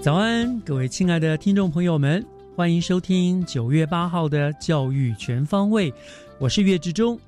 [0.00, 2.24] 早安，各位亲爱的听众朋友们，
[2.56, 5.92] 欢迎收听九月八号的教育全方位，
[6.38, 7.20] 我是岳志忠。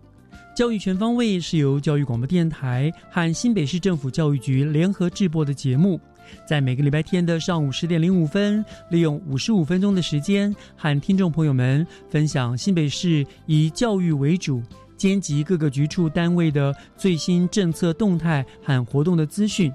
[0.56, 6.00] 教育全方位是由教育广播电台和新北市政府教育局联合制播的节目，
[6.47, 14.62] 在每个礼拜天的上午十点零五分，利用五十五分钟的时间，和听众朋友们分享新北市以教育为主，
[14.97, 19.70] 兼及各个局处单位的最新政策动态和活动的资讯。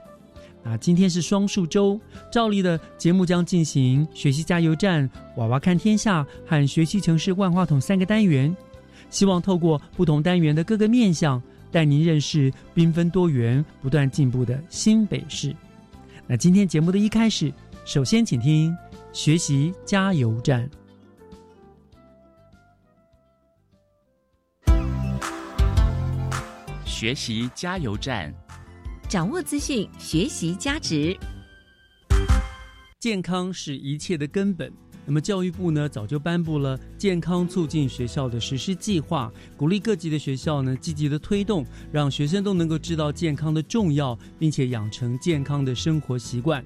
[0.63, 1.99] 啊，今天是双数周，
[2.31, 8.55] 照例的节目将进行学习加油站、娃娃看天下和学习城市万花筒三个单元。
[9.09, 11.41] 希望透过不同单元的各个面向，
[11.71, 15.55] 带您认识缤纷多元、不断进步的新北市。
[16.25, 17.53] 那今天节目的一开始，
[17.85, 18.75] 首先请听
[19.13, 20.69] 学习加油站。
[26.83, 28.33] 学习加油站，
[29.09, 31.17] 掌握资讯，学习价值。
[32.99, 34.69] 健康是一切的根本。
[35.05, 46.61] 那么教育部呢，早就颁布了健康促进学校的实施计划，鼓励各级的学校呢积极的推动，让学生都能够知道健康的重要，并且养成健康的生活习惯。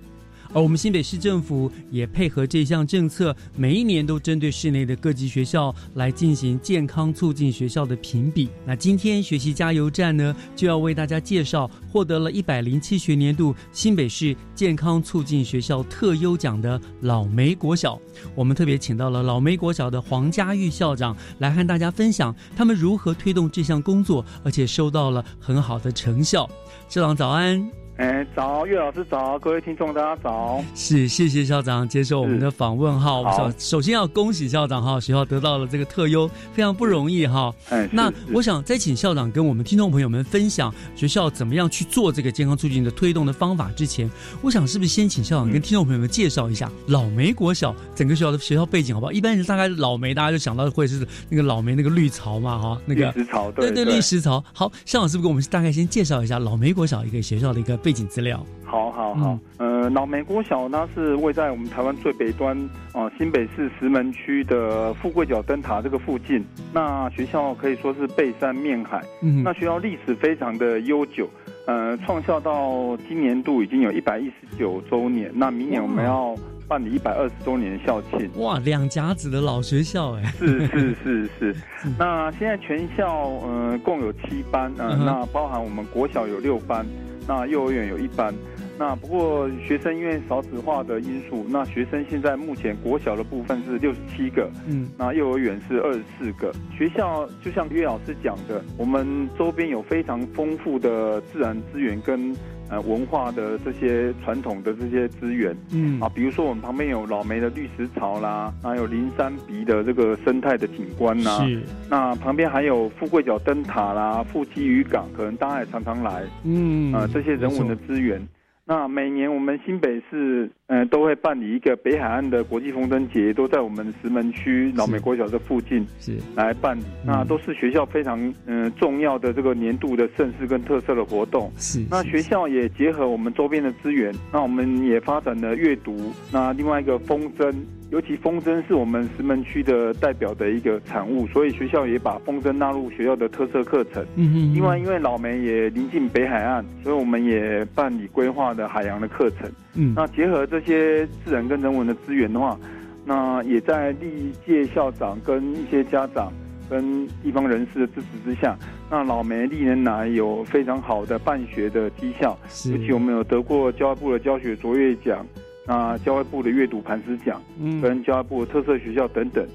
[0.53, 8.49] 而我们新北市政府也配合这项政策，每一年都针对市内的各级学校来进行健康促进学校的评比。
[8.65, 17.99] 那今天学习加油站呢，就要为大家介绍获得了一百零七学年度新北市健康促进学校特优奖的老梅国小。
[18.35, 26.49] 我们特别请到了老梅国小的黄家玉校长来和大家分享他们如何推动这项工作，而且收到了很好的成效。
[26.89, 27.80] 校长早安。
[28.01, 30.59] 哎，早，岳老师早，各位听众大家早。
[30.73, 33.21] 是，谢谢校长接受我们的访问哈。
[33.21, 37.53] 好首首先要恭喜校长哈，学校得到了这个特优，非常不容易哈。
[37.69, 44.09] 哎，那我想再请校长跟我们听众朋友们分享学校怎么样去做这个健康促进的推动的方法之前，
[44.41, 49.11] 我想是不是先请校长跟听众朋友们介绍一下老梅国小整个学校的学校背景好不好？
[49.11, 54.43] 一般人大概老梅大家就想到会是那个老梅那个绿草嘛哈，那个绿石槽，对对绿石槽。
[54.51, 58.45] 好，校长是不是给我们大概先介绍一下老梅国小一个学校的一个背景资料？
[58.63, 62.57] 好好好，呃，老梅国小呢是位在我们台湾最北端
[62.93, 66.41] 啊、新北市石门区的富贵角灯塔这个附近。
[66.71, 71.29] 那学校可以说是背山面海，嗯那学校历史非常的悠久，
[71.67, 75.29] 呃，创校到今年度已经有一百一十九周年。
[75.33, 76.33] 那明年我们要
[76.65, 78.29] 办理一百二十周年的校庆。
[78.37, 81.55] 哇，两甲子的老学校哎，是是是 是，
[81.99, 86.85] 那现在全校呃共有七班，呃，嗯那包含我们国小有六班，
[87.27, 88.33] 那幼儿园有一班。
[88.77, 96.51] 那不过学生因为少子化的因素，那学生现在目前国小的部分是六十七个，嗯那幼儿园是二十四个。
[96.75, 102.35] 学校就像岳老师讲的，我们周边有非常丰富的自然资源跟
[102.71, 105.55] 呃文化的这些传统的这些资源。
[105.71, 118.25] 嗯啊，比如说我们旁边有老梅的绿石槽啦，还有灵山鼻的这个生态的景观呐、是那旁边还有富贵角灯塔啦、富基渔港，可能大家也常常来，嗯呃，这些人文的资源。
[118.71, 126.83] 那每年我们新北市呃都会办理一个北海岸的国际风筝节，都在我们石门区老美国小这附近是来办理。
[127.05, 131.51] 那都是学校非常嗯、呃重要的这个年度的盛事跟特色的活动。
[131.57, 137.53] 是那学校也结合我们周边的资源，那我们也发展了阅读，那另外一个风筝
[137.91, 144.01] 尤其风筝是我们石门区的代表的一个产物，所以学校也把风筝纳入学校的特色课程。
[144.15, 149.51] 嗯嗯，另外，因为老梅也临近北海岸，所以我们也办理规划的海洋的课程。
[149.75, 152.57] 嗯那结合这些自然跟人文的资源的话，
[153.03, 156.31] 那也在历届校长跟一些家长
[156.69, 158.57] 跟地方人士的支持之下，
[158.89, 165.25] 那老梅历年来有非常好的办学的绩效，是尤其我们有得过教育部的教学卓越奖，
[165.65, 169.47] 那教育部的阅读磐石奖，嗯跟教育部的特色学校等等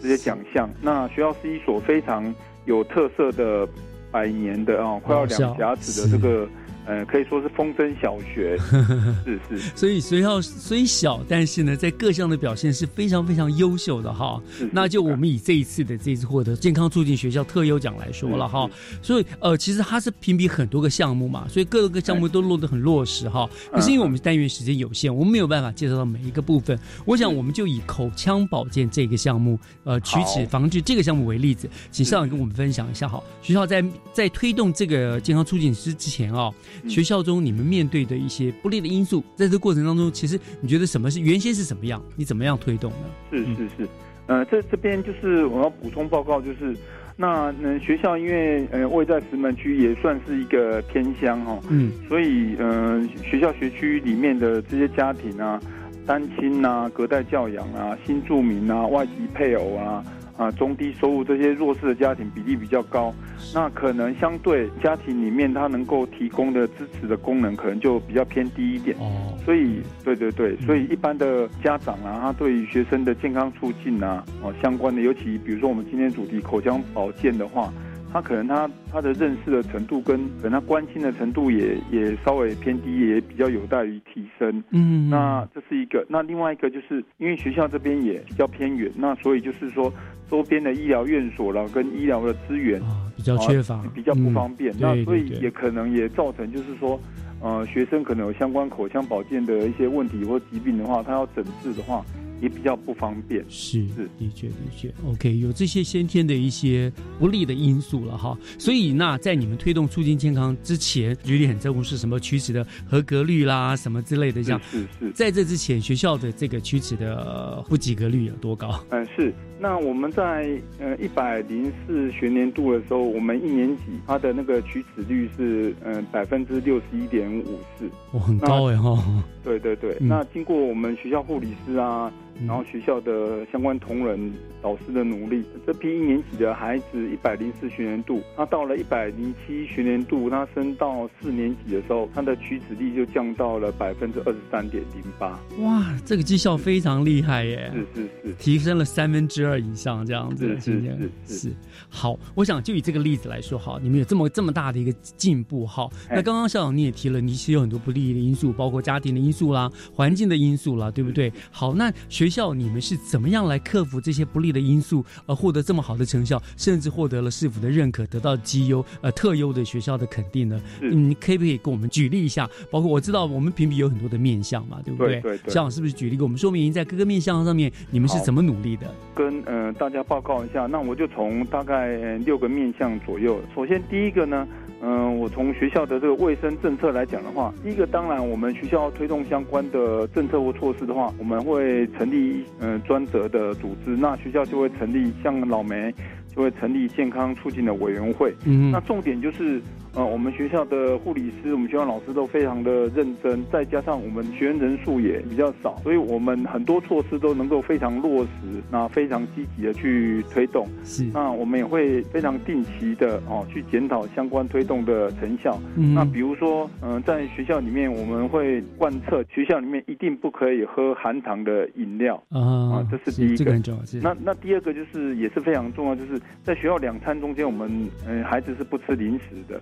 [0.00, 0.68] 这些奖项。
[0.80, 3.68] 那学校是一所非常有特色的
[4.10, 6.48] 百年的啊，快要两甲子的这个。
[6.84, 8.58] 呃，可以说是风筝小学，
[9.24, 14.42] 是是，所以学校虽小，但是呢，在各项的表现是非常非常优秀的哈。
[14.58, 18.68] 是那就我们以这一次的这一次获得健康促进学校特优奖来说了哈，
[19.00, 23.48] 所以呃，其实它是评比很多个项目嘛，所以各个项目都落得很落实哈。
[23.72, 26.78] 可是因为我们单元时间有限，我们没有办法介绍到每一个部分。
[27.04, 33.22] 我想我们就以口腔保健这个项目，呃，龋齿防治这个项目为例子，请校长跟我们分享一下哈。
[33.40, 36.52] 学校在在推动这个健康促进之之前哦，
[36.88, 42.02] 学校中你们面对的一些不利的因素，在这个过程当中，其实你觉得什么是原先是什么样？
[42.16, 43.06] 你怎么样推动呢？
[43.30, 43.88] 是是是，
[44.26, 46.76] 呃，这这边就是我要补充报告，就是
[47.16, 55.60] 那嗯、学校因为呃位在石门区，也算是一个偏乡哈、哦，嗯所以呃学校学区里面的这些家庭啊，
[56.06, 60.02] 单亲啊、隔代教养啊、新住民啊、外籍配偶啊。
[60.36, 63.14] 啊，中低收入这些弱势的家庭比例比较高，
[63.54, 68.96] 那可能相对家庭里面他能够提供的支持的功能可能就比较偏低一点。
[68.98, 77.72] 哦，所以，对对对，所以一般的家长啊，他对于学生的健康促进啊，哦相关的，尤其比如说我们今天主题口腔保健的话，
[78.12, 84.62] 他可能他他的认识的程度跟可能他关心的程度也也稍微偏低，也比较有待于提升。
[84.70, 89.92] 嗯，那这是一个，那另外一个就是因为学校这边也比较偏远，那所以就是说
[90.30, 97.00] 周边的医疗院所啦跟医疗的资源啊比较缺乏，比较不方便，嗯那所以也可能也造成就是说，
[97.40, 102.04] 呃，学生可能有相关口腔保健的一些问题或疾病的话，他要诊治的话
[102.42, 103.42] 也比较不方便。
[103.48, 108.36] 是是的确的确，OK，有这些先天的一些不利的因素了哈。
[108.58, 114.60] 所以那在你们推动促进健康之前，举例很在乎是什么龋齿的合格率啦，什么之类的，这样。
[114.68, 118.84] 是是，在这之前，学校的这个龋齿的呃不及格率有多高？
[118.90, 119.32] 嗯、是。
[119.60, 129.22] 那我们在呃一百零四学年度的时候，我们一年级它的那个龋齿率是嗯百分之六十一点五四，哦，很高哎哈。
[129.44, 129.96] 对对对。
[130.00, 134.32] 嗯那经过我们学校护理师啊，嗯然后学校的相关同仁、
[134.62, 145.38] 老师的努力，这批一年级的孩子一百零四学年度，他到了一百零七学年度，他升到四年级的时候，他的取子率就降到了百分之二十三点零八。
[145.60, 147.72] 哇，这个绩效非常厉害耶！
[147.72, 151.52] 是是是，提升了三分之二以上，这样子是是是是
[151.88, 152.18] 好。
[152.34, 155.88] 我想就以这个例子来说，哈，你们有这么这么大的一个进步，哈。
[156.08, 161.32] 哎那刚刚校长你也提了，你其实有很多不利的因素，包括家庭的因素啦、环境的因素啦，对不对？
[161.50, 170.60] 好，那学校你们是怎么样来克服这些不利的因素，而获得这么好的成效，甚至获得了市府的认可，得到绩优呃特优的学校的肯定呢？
[170.80, 172.48] 是嗯，可不可以跟我们举例一下？
[172.70, 178.92] 包括我知道我们评比有很多的面向嘛，对不对对对校长是不是举例给我们说明在各个面向上面你们是怎么努力的？
[179.14, 183.40] 跟呃大家报告一下，那我就从大概呃六个面向左右。
[183.54, 184.46] 首先第一个呢，
[184.84, 195.94] 嗯、我从学校的这个卫生政策来讲的话，第一个当然我们学校推动相关的政策或措施的话，我们会成立嗯、呃专责的组织，那学校就会成立像老梅
[196.34, 198.34] 就会成立健康促进的委员会。
[198.44, 199.62] 嗯那重点就是，
[199.94, 210.66] 呃，我们学校的护理师、我们学校老师都非常的认真，再加上我们学员人数也比较少，所以我们很多措施都能够非常落实，那非常积极的去推动。
[210.82, 215.60] 是那我们也会非常定期的哦去检讨相关推动的成效。
[215.76, 222.14] 嗯那比如说，嗯、在学校里面我们会贯彻学校里面一定不可以喝含糖的饮料。
[222.30, 223.82] 啊啊这是第一个这个很重要。
[224.00, 227.68] 那那第二个就是也是非常重要，就是在学校两餐中间，我们
[228.08, 229.60] 嗯、呃孩子是不吃零食的。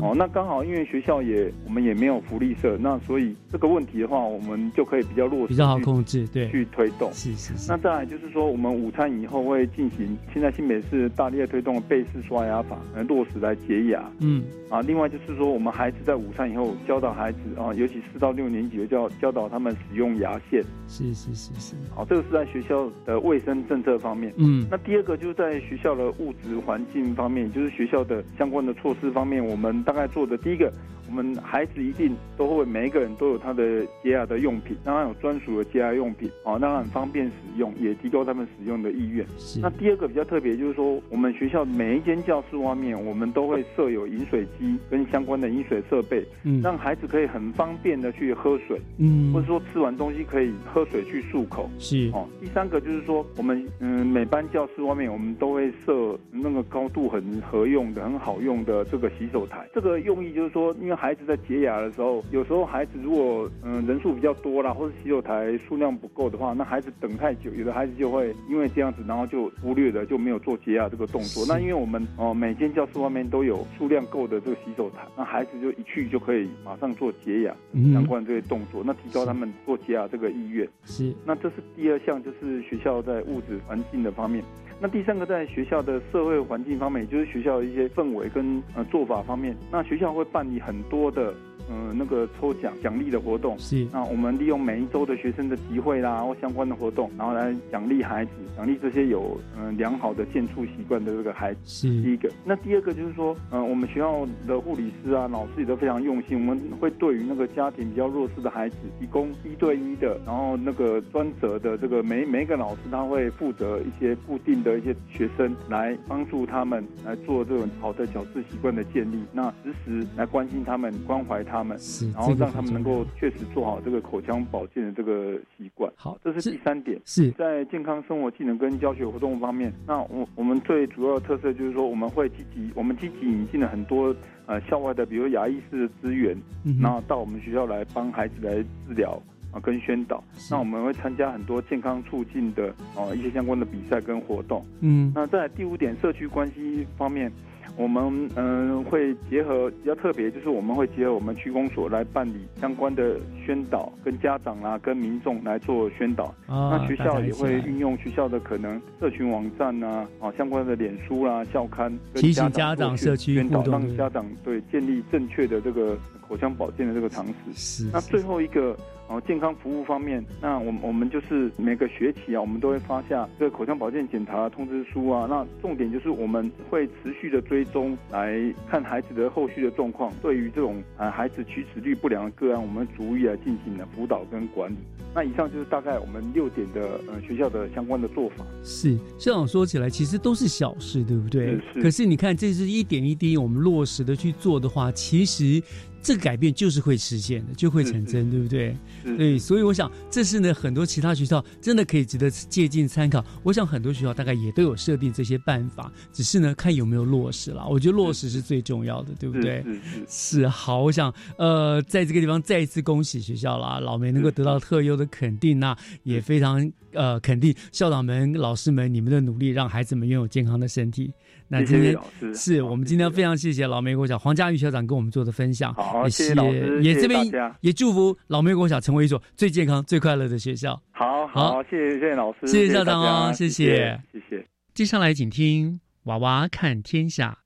[0.00, 7.12] 哦，那刚好因为学校也我们也没有福利社，那所以这个问题的话，我们就可以比较落实比较好去控制，对，去推动。
[7.12, 7.76] 是是是那。
[7.82, 14.80] 再来就是说，我们午餐以后会进行现在新北市大力的推动的贝氏刷牙法，来，落实来洁牙嗯啊。
[14.82, 20.62] 另外就是说，我们孩子在午餐以后教导孩子啊，尤其四到六年级的教教导他们使用牙线。
[20.86, 24.32] 是是是是，好，这个是在学校的卫生政策方面。
[24.36, 30.72] 嗯那第二个就是在学校的物质环境方面，就是学校的相关的措施方面，面，我们大概做的第一个。
[31.08, 39.26] 我们孩子一定都会，每一个人都有他的洁牙的用品，让他有专属的洁牙用品，哦，让他很方便使用，也提高他们使用的意愿。
[39.60, 52.26] 那第二个比较特别，就是说我们学校每一间教室外面，我们都会设有饮水机跟相关的饮水设备，嗯，让孩子可以很方便的去喝水，嗯，或者说吃完东西可以喝水去漱口，是哦。
[52.40, 59.66] 第三个就是说，我们嗯每班教室外面，我们都会设那个高度很合用的、很好用的这个洗手台。
[59.74, 71.44] 这个用意就是说，因为孩子在洁牙的时候，有时候孩子如果嗯人数比较多啦，或者洗手台数量不够的话，那孩子等太久，有的孩子就会因为这样子，然后就忽略了，就没有做洁牙这个动作。
[71.48, 77.54] 那因为我们哦每间教室外面都有数量够的这个洗手台，那孩子就一去就可以马上做洁牙
[77.92, 80.68] 相关这些动作，那提高他们做洁牙这个意愿。
[80.84, 84.44] 是，那这是第二项，就是学校在物质环境的方面。
[84.82, 91.32] 那第三个在学校的社会环境方面，也就是学校的一些氛围跟呃做法方面，那学校会办理很多的。
[91.70, 101.60] 嗯，那个抽奖奖励的活动是，那我们利用每一周的学生的集会啦，或相关的活动，然后来奖励孩子，奖励这些有嗯良好的健处习惯的这个孩子。
[101.64, 102.30] 是第一个。
[102.44, 121.51] 那第二个就是说，嗯，我们学校的护理师啊、老师也都非常用心，我们会对于那个家庭比较弱势的孩子，提供一对一的，然后那个专责的这个每每一个老师他会负责一些固定的一些学生来帮助他们来做这种好的矫治习惯的建立，那时时来关心他们，关怀他。
[121.52, 121.78] 他们，
[122.14, 125.92] 然后让他们能够确实做好这个口腔保健的这个习惯。
[125.94, 126.98] 好，这是第三点。
[127.04, 134.16] 是在健康生活技能跟教学活动方面，那我我们最主要的特色就是说，我们会积极，我们积极引进了很多
[134.46, 136.34] 呃校外的，比如牙医师的资源，
[136.80, 138.54] 然后到我们学校来帮孩子来
[138.88, 140.24] 治疗啊，跟宣导。
[140.50, 144.64] 那我们会参加很多健康促进的啊一些相关的比赛跟活动。
[144.80, 147.30] 嗯，那在第五点，社区关系方面。
[147.76, 156.34] 我们嗯会结合比较特别，就是我们会结合我们区公所来办理相关的宣导，跟家长啦、跟民众来做宣导。
[156.46, 167.52] 那学校也会运用学校的可能社群网站啊，啊相关的脸书啦、校刊，提醒家长社区宣导，让家长对建立正确的这个口腔保健的这个常识。
[167.54, 167.90] 是。
[167.92, 168.76] 那最后一个。
[169.08, 175.26] 然后健康服务方面，那我我们就是每个学期啊，我们都会发下这个口腔保健检查通知书啊。
[175.28, 180.12] 那重点就是我们会持续的追踪，来看孩子的后续的状况。
[180.22, 184.76] 对于这种啊孩子龋齿率不良的个案，我们逐一来进行的辅导跟管理。
[185.14, 188.44] 那以上就是大概我们六点的呃学校的相关的做法。
[188.64, 191.58] 是校长说起来，其实都是小事，对不对？
[191.74, 191.82] 是。
[191.82, 195.62] 可是你看，这是一点一滴，我们落实的去做的话，其实。
[196.02, 198.76] 这个改变就是会实现的，就会成真，对不对？
[199.16, 203.24] 对，所以我想，这是呢很多其他学校真的可以值得借鉴参考。
[203.42, 207.66] 我想很多学校大概也都有设定这些办法，只是呢看有没有落实了。
[207.68, 209.64] 我觉得落实是最重要的，对不对？
[210.08, 210.48] 是。
[210.48, 221.12] 好，我想呃，在这个地方再一次恭喜学校啦，老梅能够得到特优的肯定，那也非常呃肯定校长们、老师们你们的努力，让孩子们拥有健康的身体。
[221.52, 221.94] 那今天
[222.34, 227.22] 是我们今天非常谢谢老梅国小黄家玉校长跟我们做的分享，好，谢谢老师，也这边
[227.60, 230.80] 也祝福老梅国小成为一所最健康、最快乐的学校。
[230.92, 234.46] 好好，谢谢谢谢老师，谢谢校长哦，谢谢谢谢。
[234.72, 237.36] 接下来请听娃娃看天下，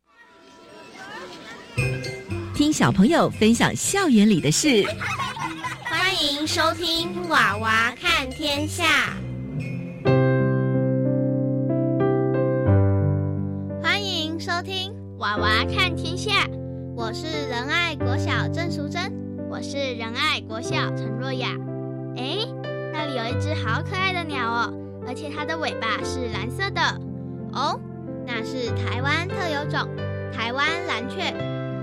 [2.54, 4.84] 听小朋友分享校园里的事，
[5.82, 9.16] 欢迎收听娃娃看天下。
[14.66, 16.44] 听娃娃看天下，
[16.96, 19.00] 我是仁爱国小郑淑珍，
[19.48, 21.50] 我是仁爱国小陈若雅。
[22.16, 22.38] 哎，
[22.92, 24.74] 那里有一只好可爱的鸟哦，
[25.06, 26.80] 而且它的尾巴是蓝色的
[27.52, 27.78] 哦，
[28.26, 29.88] 那是台湾特有种
[30.32, 31.32] 台湾蓝雀，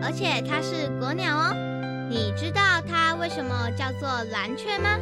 [0.03, 1.55] 而且它是国鸟哦。
[2.09, 4.99] 你知道它为什么叫做蓝雀吗？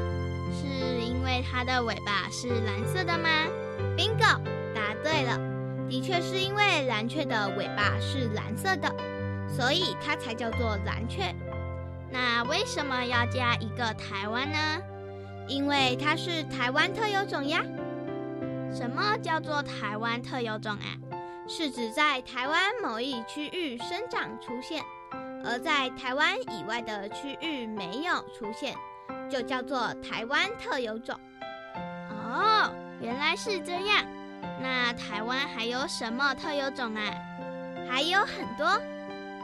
[0.54, 3.28] 是因为它的尾巴是蓝色的吗
[3.98, 4.40] ？Bingo，
[4.76, 5.51] 答对了。
[5.92, 8.90] 的确是因为蓝雀的尾巴是蓝色的，
[9.50, 11.36] 所以它才叫做蓝雀。
[12.10, 14.58] 那为什么要加一个台湾呢？
[15.50, 17.62] 因为它是台湾特有种呀。
[18.74, 20.96] 什么叫做台湾特有种啊？
[21.46, 24.82] 是指在台湾某一区域生长出现，
[25.44, 28.74] 而在台湾以外的区域没有出现，
[29.30, 31.20] 就叫做台湾特有种。
[31.76, 34.06] 哦，原来是这样。
[34.62, 37.02] 那台湾还有什么特有种啊？
[37.90, 38.82] 还有很多，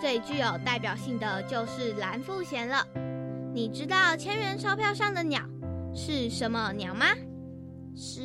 [0.01, 2.85] 最具有代表性的就是蓝腹鹇了。
[3.53, 5.41] 你知道千元钞票上的鸟
[5.93, 7.05] 是什么鸟吗？
[7.95, 8.21] 是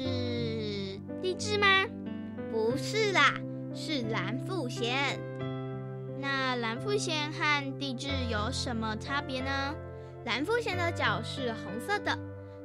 [1.23, 1.67] 地质吗？
[2.50, 3.35] 不是啦，
[3.75, 4.93] 是蓝腹鹇。
[6.21, 9.75] 那蓝蓝腹鹇和地质有什么差别呢？
[10.25, 12.19] 蓝腹鹇的脚是红色的，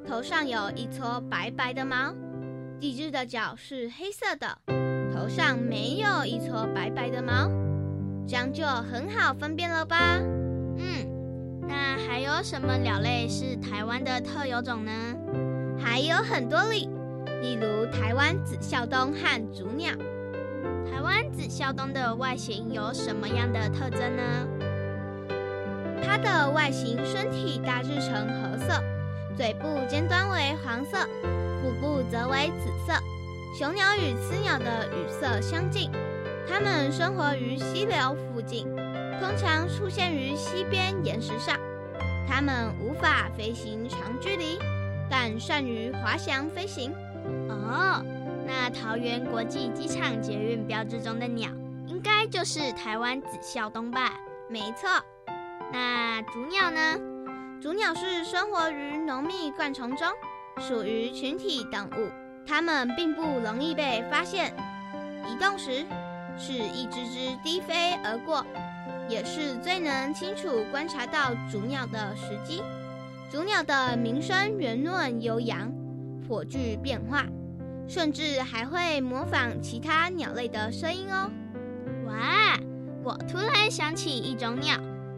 [0.08, 2.16] 头上有一撮白白的毛；
[2.79, 4.60] 地质的脚是黑色的，
[5.12, 7.50] 头上没有一撮白白的毛。
[8.27, 9.98] 这样就很好分辨了吧？
[10.77, 11.07] 嗯，
[11.67, 14.91] 那还有什么鸟类是台湾的特有种呢？
[15.79, 16.88] 还有很多例，
[17.41, 19.91] 例如台湾紫啸东和竹鸟。
[20.86, 24.24] 台湾紫啸东的外形有什么样的特征呢？
[26.03, 28.84] 它的外形身体大致呈褐色，
[29.36, 30.98] 嘴部尖端为黄色，
[31.68, 32.94] 腹部则为紫色。
[33.54, 35.92] 雄鸟与雌鸟的羽色相近，
[36.48, 38.66] 它们生活于溪流附近，
[39.20, 41.58] 通常出现于溪边岩石上。
[42.26, 44.58] 它们无法飞行长距离，
[45.10, 46.94] 但善于滑翔飞行。
[47.50, 48.02] 哦。
[48.46, 51.50] 那桃园国际机场捷运标志中的鸟，
[51.86, 54.14] 应该就是台湾紫啸东吧？
[54.50, 54.90] 没错。
[55.74, 56.98] 那竹鸟呢？
[57.62, 60.08] 竹鸟是生活于浓密灌丛中，
[60.60, 62.10] 属于群体动物，
[62.46, 64.54] 它们并不容易被发现。
[65.26, 65.86] 移动时
[66.38, 68.46] 是一只只低飞而过，
[69.10, 72.62] 也是最能清楚观察到竹鸟的时机。
[73.30, 75.72] 竹鸟的鸣声圆润悠扬，
[76.28, 77.26] 颇具变化。
[77.90, 81.32] 甚至还会模仿其他鸟类的声音哦！
[82.06, 82.60] 哇，
[83.02, 84.76] 我突然想起一种鸟，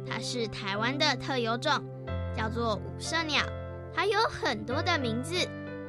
[0.08, 1.84] 它是台湾的特有种，
[2.38, 3.42] 叫做五色鸟。
[4.00, 5.36] 还有很多的名字，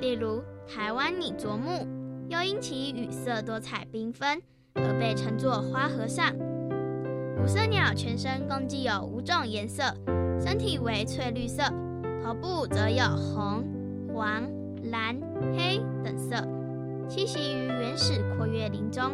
[0.00, 1.87] 例如台湾拟啄木，
[2.29, 4.43] 又因其羽色多彩缤纷
[4.75, 6.35] 而被称作花和尚。
[7.40, 9.85] 五色鸟全身共计有五种颜色，
[10.40, 11.62] 身体为翠绿色，
[12.21, 13.64] 头部则有红、
[14.12, 14.43] 黄、
[14.90, 15.17] 蓝、
[15.57, 16.35] 黑等色。
[17.09, 19.12] 栖息于原始阔叶林中，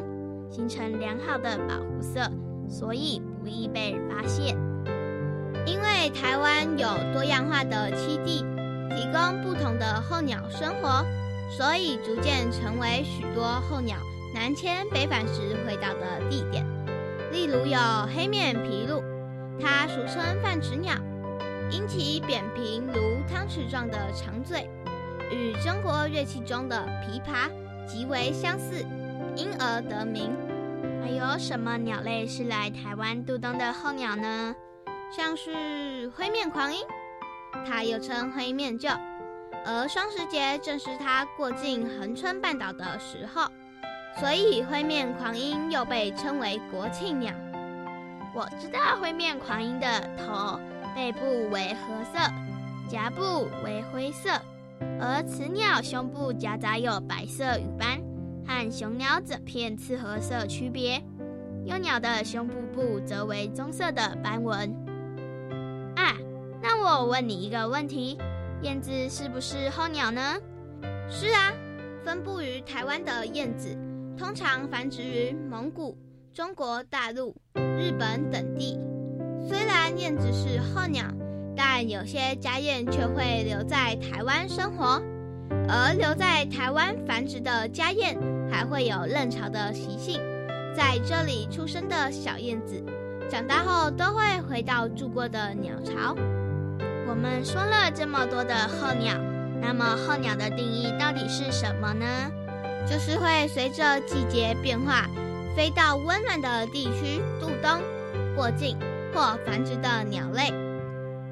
[0.51, 2.21] 形成良好的保护色，
[2.67, 4.57] 所以不易被发现。
[5.67, 8.43] 因为台湾有多样化的栖地，
[8.91, 11.05] 提供不同的候鸟生活，
[11.51, 13.97] 所以逐渐成为许多候鸟
[14.35, 16.65] 南迁北返时回到的地点。
[17.33, 17.79] 例如有
[18.15, 19.03] 黑面琵鹭，
[19.61, 20.95] 它俗称饭匙鸟，
[21.71, 24.69] 因其扁平如汤匙状的长嘴，
[25.31, 27.51] 与中国乐器中的琵琶。
[27.89, 28.85] 极为相似，
[29.37, 30.35] 因而得名。
[31.01, 34.53] 还有什么鸟类是来台湾渡冬的候鸟呢？
[35.17, 36.81] 像是灰面狂鹰，
[37.65, 38.99] 它又称灰面鹫，
[39.65, 43.49] 而双十节正是它过境横春半岛的时候，
[44.19, 47.33] 所以灰面狂鹰又被称为国庆鸟。
[48.35, 50.61] 我知道灰面狂鹰的头、
[50.95, 52.33] 背部为褐色，
[52.89, 54.31] 颊部为灰色。
[55.01, 57.99] 而雌鸟胸部夹杂有白色羽斑，
[58.47, 61.03] 和雄鸟整片赤褐色区别。
[61.65, 64.86] 幼鸟的胸部部则为棕色的斑纹。
[66.63, 68.19] 那我问你一个问题：
[68.63, 70.37] 燕子是不是候鸟呢？
[71.09, 71.53] 是啊，
[72.05, 73.77] 分布于台湾的燕子，
[74.19, 75.97] 通常繁殖于蒙古、
[76.33, 78.79] 中国大陆、日本等地。
[79.49, 81.05] 虽然燕子是候鸟。
[81.59, 85.03] 但有些家燕却会留在台湾生活，
[85.67, 88.15] 而留在台湾繁殖的家燕
[88.51, 90.21] 还会有认巢的习性。
[90.77, 92.85] 在这里出生的小燕子，
[93.31, 96.15] 长大后都会回到住过的鸟巢。
[97.09, 99.15] 我们说了这么多的候鸟，
[99.61, 102.07] 那么候鸟的定义到底是什么呢？
[102.89, 105.07] 就是会随着季节变化，
[105.57, 107.81] 飞到温暖的地区度冬、
[108.35, 108.77] 过境
[109.15, 110.53] 或繁殖的鸟类。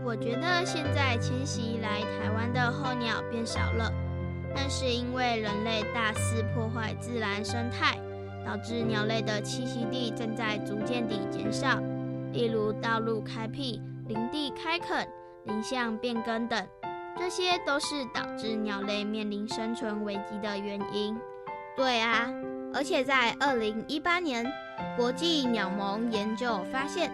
[0.05, 3.93] 我觉得现在迁徙来台湾的候鸟变少了，
[4.55, 7.99] 但是因为人类大肆破坏自然生态，
[8.47, 11.81] 导致鸟类的栖息地正在逐渐地减少。
[12.33, 15.07] 例如道路开辟、林地开垦、
[15.45, 16.67] 林相变更等，
[17.17, 21.17] 这些都是导致鸟类面临生存危机的原因。
[21.77, 22.29] 对啊，
[22.73, 24.47] 而且在二零一八年，
[24.97, 27.11] 国际鸟盟研究发现。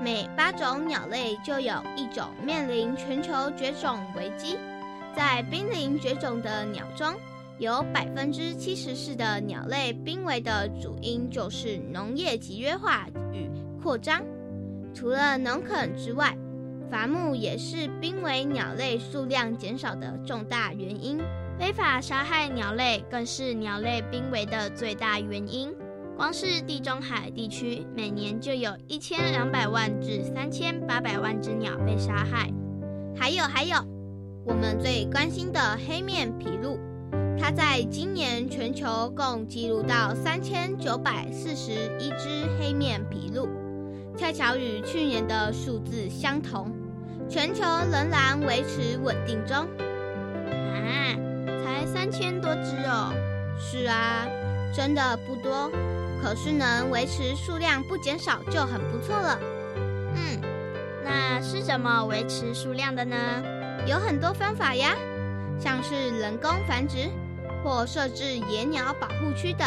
[0.00, 4.56] 每八种鸟类就有一种面临全球绝种危机。
[5.12, 7.12] 在濒临绝种的鸟中，
[7.58, 13.50] 有百分之七十四的鸟类濒危的主因就是农业集约化与
[13.82, 14.22] 扩张。
[14.94, 16.36] 除了农垦之外，
[16.92, 21.18] 伐木也是濒危鸟类数量减少的重大原因。
[21.58, 25.74] 非法杀害鸟类更是鸟类濒危的最大原因。
[26.18, 32.52] 光是地中海地区，每年就有一千两百万至三千八百万只鸟被杀害。
[33.16, 33.76] 还有还有，
[34.44, 36.78] 我们最关心的黑面琵鹭，
[37.40, 43.48] 它在今年全球共记录到三千九百四十一只黑面琵鹭，
[44.14, 46.70] 恰巧与去年的数字相同，
[47.32, 49.56] 全球仍然维持稳定中。
[49.56, 50.76] 啊，
[51.64, 53.10] 才三千多只哦。
[53.58, 54.28] 是啊，
[54.74, 55.70] 真的不多，
[56.22, 59.38] 可是能维持数量不减少就很不错了。
[60.14, 60.40] 嗯，
[61.02, 63.16] 那是怎么维持数量的呢？
[63.86, 64.94] 有很多方法呀，
[65.58, 67.08] 像是人工繁殖
[67.64, 69.66] 或设置野鸟保护区等。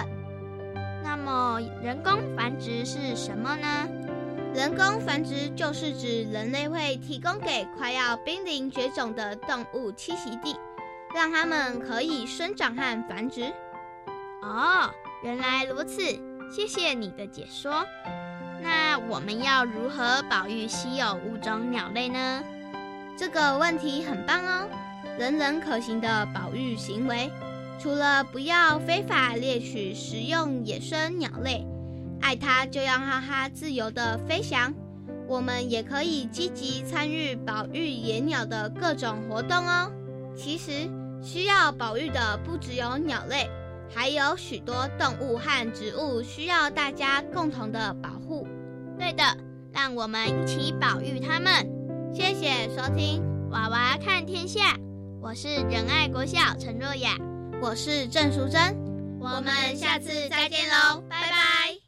[1.04, 3.68] 那么，人工繁殖是什么呢？
[4.56, 10.56] 人工繁殖就是指人类会提供给快要濒临绝种的动物栖息地，
[11.14, 13.52] 让它们可以生长和繁殖。
[14.42, 14.90] 哦，
[15.22, 16.02] 原来如此，
[16.50, 17.86] 谢谢你的解说。
[18.62, 22.42] 那我们要如何保育稀有物种鸟类呢？
[23.18, 24.70] 这个问题很棒哦！
[25.20, 27.30] 人人可行的保育行为，
[27.78, 31.68] 除了不要非法猎取食用野生鸟类，
[32.22, 34.74] 爱它就要让它自由的飞翔。
[35.28, 39.92] 我们也可以积极参与保育野鸟的各种活动哦。
[40.36, 40.90] 其实
[41.22, 43.50] 需要保育的不只有鸟类，
[43.94, 48.48] 还有许多动物和植物需要大家共同的保护。
[49.00, 49.24] 对的，
[49.74, 51.68] 让我们一起保育它们。
[52.14, 54.74] 谢谢收听《娃娃看天下》，
[55.22, 57.18] 我是仁爱国小陈若雅，
[57.62, 58.76] 我是郑淑珍，
[59.20, 61.85] 我们下次再见喽，拜拜。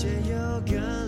[0.00, 1.07] 却又更。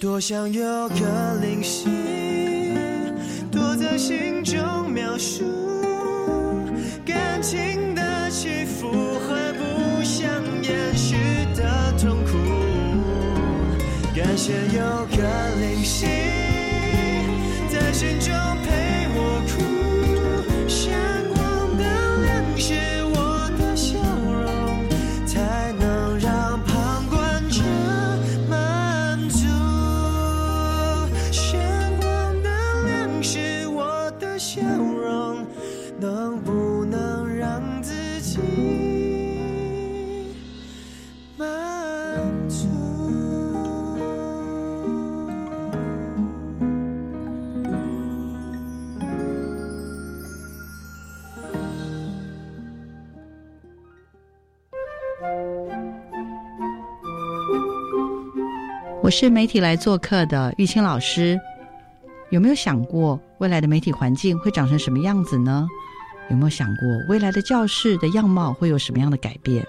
[0.00, 1.88] 多想有个灵犀，
[3.50, 5.42] 躲在心中描述
[7.04, 10.30] 感情的起伏和不想
[10.62, 11.16] 掩饰
[11.56, 12.38] 的痛苦。
[14.14, 15.22] 感谢有个
[15.58, 16.06] 灵犀，
[17.68, 18.32] 在心中
[59.20, 61.36] 是媒体来做客的玉清老师，
[62.30, 65.66] 有没有想过未来的媒体环境会长成什么样子呢？
[66.30, 69.66] 有没有想过未来的教室的样貌会有什么样的改变？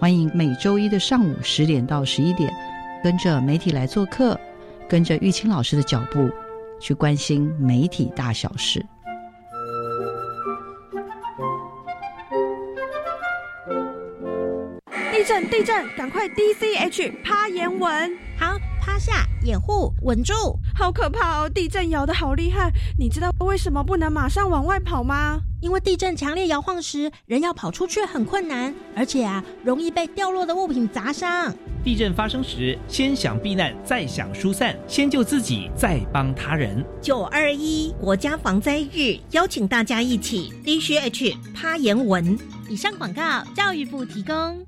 [0.00, 2.52] 欢迎每周一的上午十点到十一点，
[3.00, 4.36] 跟着媒体来做客，
[4.88, 6.28] 跟着玉清老师的脚步，
[6.80, 8.84] 去关心媒体大小事。
[15.12, 15.48] 地震！
[15.48, 15.86] 地震！
[15.96, 18.56] 赶快 D C H 趴言文，好，
[18.98, 20.34] 趴下，掩护，稳住。
[20.74, 21.48] 好可怕哦！
[21.48, 25.38] 地震摇的好厉害，你知道为什么不能马上往外跑吗？
[25.60, 31.54] 因为地震强烈摇晃时，人要跑出去很困难，而且啊，容易被掉落的物品砸伤。
[31.84, 36.84] 地震发生时，先想避难，再想疏散，先救自己，再帮他人。
[37.00, 42.36] 九二一国家防灾日，邀请大家一起 D C H 趴言文。
[42.68, 44.67] 以上广告，教育部提供。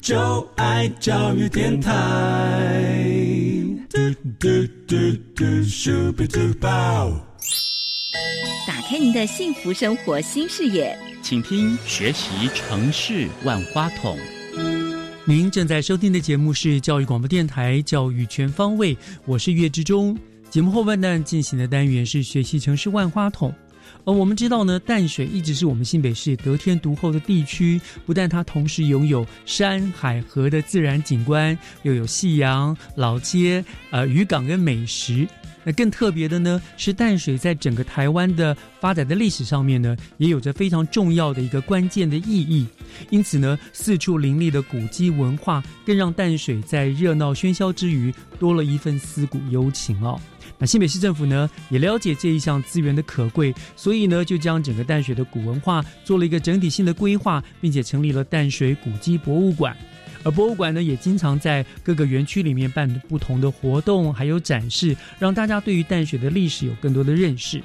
[0.00, 1.92] 就爱教育电台。
[8.66, 14.16] 打开您的幸福生活新视野，请听学习城市万花筒。
[15.26, 18.94] 您正在收听的节目是教育广播电台《教育全方位》，
[19.26, 20.16] 我是岳志忠。
[20.48, 23.54] 节目后半段进行的单元是学习城市万花筒。
[24.04, 35.26] 而我们知道呢，淡水一直是我们新北市得天独厚的地区，不但它同时拥有山海河的自然景观，又有夕阳、老街、呃渔港跟美食。
[35.62, 42.66] 那更特别的呢，是淡水在整个台湾的发展的历史上面呢，也有着非常重要的一个关键的意义。
[43.10, 50.18] 因此呢，四处林立的古迹文化，更让淡水在热闹喧嚣之余，多了一份思古幽情哦。
[50.60, 59.74] 那新北市政府呢，也了解这一项资源的可贵，所以呢，就将整个淡水的古文化做了一个整体性的规划，并且成立了淡水古迹博物馆。
[60.22, 67.62] 而博物馆呢，也经常在各个园区里面办不同的活动，还有展示，让大家对于淡水的历史有更多的认识。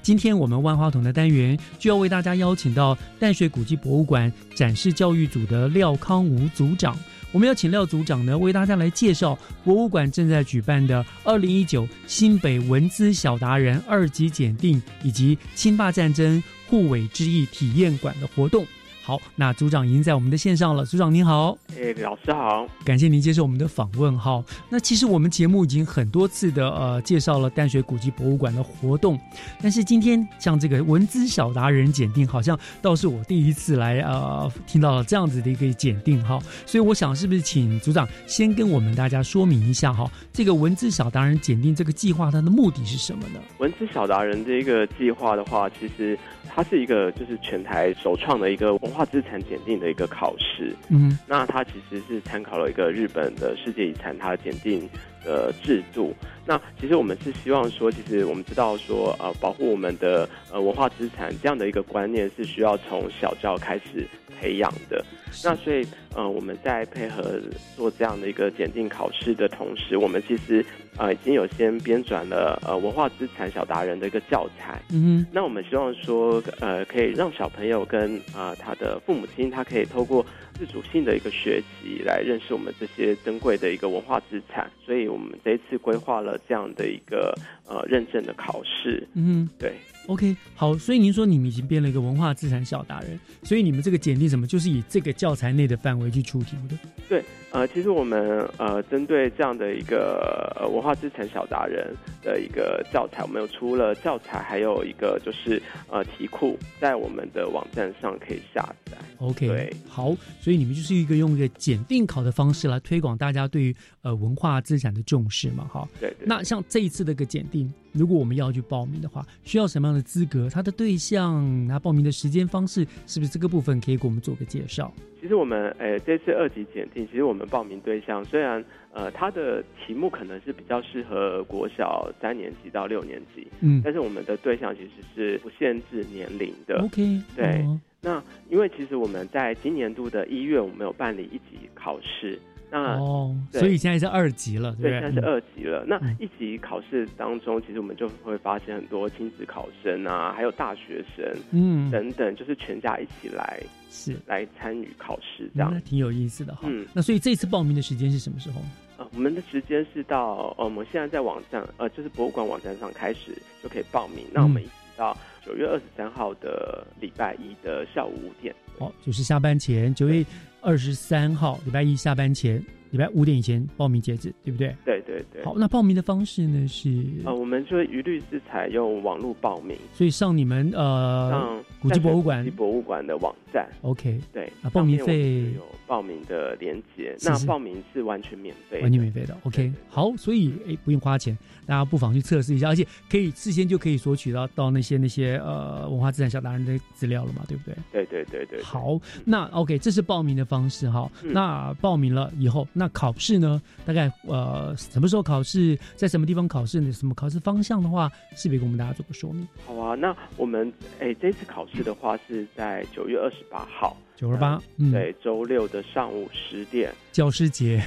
[0.00, 6.96] 今天我们万花筒的单元就要为大家邀请到淡水古迹博物馆展示教育组的廖康吴组长。
[7.30, 18.66] 我们要请廖组长呢，为大家来介绍博物馆正在举办的二零一九新北文资小达人二级检定以及清霸战争护卫之翼体验馆的活动。
[19.08, 20.84] 好，那组长已经在我们的线上了。
[20.84, 24.18] 组长您好，哎，老师好，感谢您接受我们的访问。
[24.18, 29.18] 哈，那其实我们节目已经很多次的呃介绍了淡水古迹博物馆的活动，
[29.62, 43.40] 但是今天像这个文资小达人检定，好像倒是我第一次来呃听到了这样子的一个检定哈，所以我想是不是请组长先跟我们大家说明一下哈，这个文资小达人检定这个计划它的目的是什么呢？
[43.56, 49.04] 文资小达人这个计划的话，其实它是一个就是全台首创的一个文化。
[49.08, 54.86] 资产检定的一个考试，嗯，那它其实是参考了一个日本的世界遗产它检定
[55.24, 56.14] 的制度。
[56.46, 64.08] 那其实我们是希望说，其实我们知道说，呃，保护我们的呃文化资产这样的一个观念是需要从小教开始
[64.40, 65.04] 培养的。
[65.44, 67.38] 那所以，呃，我们在配合
[67.76, 70.64] 做这样的一个检定考试的同时，我们其实
[70.96, 74.80] 呃已经有先编转了呃文化资产小达人的一个教材。
[74.90, 80.24] 嗯，那我们希望说，呃，可以让小朋友跟啊他的父母亲，他可以透过
[80.58, 84.70] 自主性的一个学习，来认识我们这些珍贵的一个文化资产。
[84.84, 87.34] 所以我们这一次规划了这样的一个
[87.66, 89.06] 呃认证的考试。
[89.14, 89.72] 嗯，对。
[90.08, 96.78] OK，好，所以您说你们已经编了一个文化资产小达人，所以你们这个检定什么，就是以这个教材内的范围去出题的。
[97.10, 108.98] 对，呃，其实我们呃针对这样的一个呃文化资产小达人的一个教材，我们有出了教材，还有一个就是呃题库，在我们的网站上可以下载。
[109.18, 115.88] OK，对，好，所以你们就是一个用一个检定考的方式来推广大家对于呃文化资产的重视嘛，哈。
[115.98, 116.10] 对。
[116.10, 120.48] 对那像这一次的个检定，如果我们要去报名的话，需要什么样的资格？
[120.48, 124.92] 它的对象，那报名的时间方式，是不是这个部分可以给我们做个介绍？
[125.20, 136.80] 其实我们诶这次二级检定，其实我们报名对象虽然呃它的题目可能是比较适合国小三年级到六年级，嗯，但是我们的对象其实是不限制年龄的。
[136.84, 137.66] OK，对。
[138.00, 142.38] 那因为其实我们在今年度的一月，我们有办理一级考试。
[142.70, 145.00] 那哦，所以现在是二级了，对对？
[145.00, 145.84] 现在是二级了。
[145.86, 156.62] 那一级考试当中，其实我们就会发现很多亲子考生啊，还有大学生，嗯，等等，就是全家一起来是来参与考试，这样那挺有意思的哈。
[156.64, 158.60] 嗯，那所以这次报名的时间是什么时候？
[158.98, 163.30] 呃，我们的时间是到呃，我们现在在网站呃，就是博物馆网站上开始
[163.62, 164.26] 就可以报名。
[164.32, 168.52] 那我们一直到九月二十三号的礼拜一的下午五点。
[168.78, 170.24] 哦，就是下班前，九月
[170.68, 174.74] 二十三号礼拜一下班前，礼拜五点以前报名截止，对不对？
[174.84, 175.44] 对对对。
[175.44, 177.04] 好，那报名的方式呢是？
[177.24, 183.68] 呃，我们就一律是采用网络报名，所以上你们呃上古迹博物馆古迹博物馆的网站。
[183.82, 189.36] OK，对啊，报名费有报名的连接，那报名是完全免费，完全免费的。
[189.44, 197.74] OK，好，所以哎不用花钱，大家不妨去测试一下，而且可以事先就可以索取到到那些那些呃文化资产小达人的资料了嘛，对不对？
[197.92, 198.62] 对对对对。
[198.62, 201.10] 好，那 OK，这是报名的方式哈。
[201.22, 203.60] 那报名了以后，那考试呢？
[203.84, 206.92] 大概呃什么时候考试，在什么地方考试呢？
[206.92, 209.46] 什么考试方向的话，是不是给我们大家做个说明？
[209.66, 214.62] 好啊，那我们哎这次考试的话是在九月二十八号，九十八，
[214.92, 217.84] 对，周六的上午十点，教师节。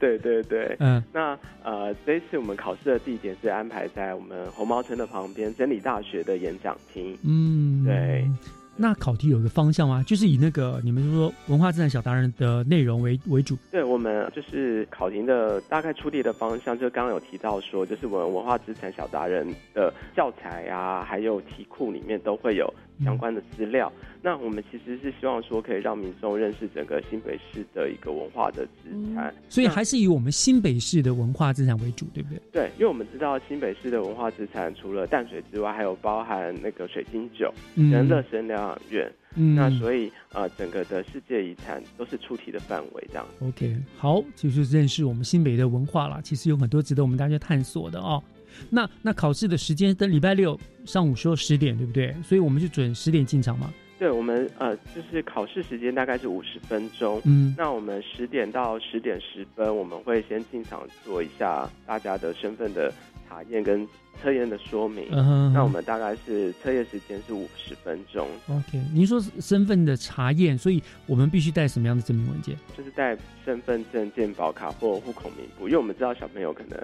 [0.00, 8.28] 对 对对， 嗯，那呃这一次我们考试的地点是安排在我们红毛城的旁边真理大学的演讲厅，嗯，对。
[8.76, 10.02] 那考题有个方向吗？
[10.06, 13.56] 就是以那个你们说文化资产小达人的内容为为主。
[13.70, 22.72] 对，我们就是考题的大概出题的方向，就刚刚有提到说，就是我们文化资产小达人的教材啊，还有题库里面都会有
[23.04, 23.92] 相关的资料。
[24.00, 29.26] 嗯、那我们其实是希望说，可以让民众认识整个新北市的一个文化的资产。
[29.28, 32.40] 嗯、所以还是以我们新北市的文化资产为主，对不对？
[32.52, 39.12] 对，因为我们知道新北市的文化资产除了淡水之外，还有包含那个水晶酒跟乐神疗养院。
[39.38, 43.26] 嗯，那所以呃，整个的世界遗产都是出题的范围这样。
[43.42, 46.22] OK，好，就是认识我们新北的文化啦。
[46.22, 48.22] 其实有很多值得我们大家探索的哦。
[48.70, 52.14] 那那考试的时间在礼拜六上午说十点，对不对？
[52.22, 53.72] 所以我们就准十点进场嘛。
[53.98, 57.18] 对，我们呃，就是考试时间大概是五十分钟。
[57.24, 62.92] 嗯，那我们十点到十点十分，我们会先进场做一下大家的身份的
[63.26, 63.88] 查验跟
[64.20, 65.06] 测验的说明。
[65.12, 68.28] 嗯哼，那我们大概是测验时间是五十分钟。
[68.48, 72.54] OK，您说身份的查验，所以我们必须带什么样的证明文件？
[72.76, 73.16] 就是带
[73.46, 76.78] 身份证、健保卡或户口名簿，因为我们知道小朋友可能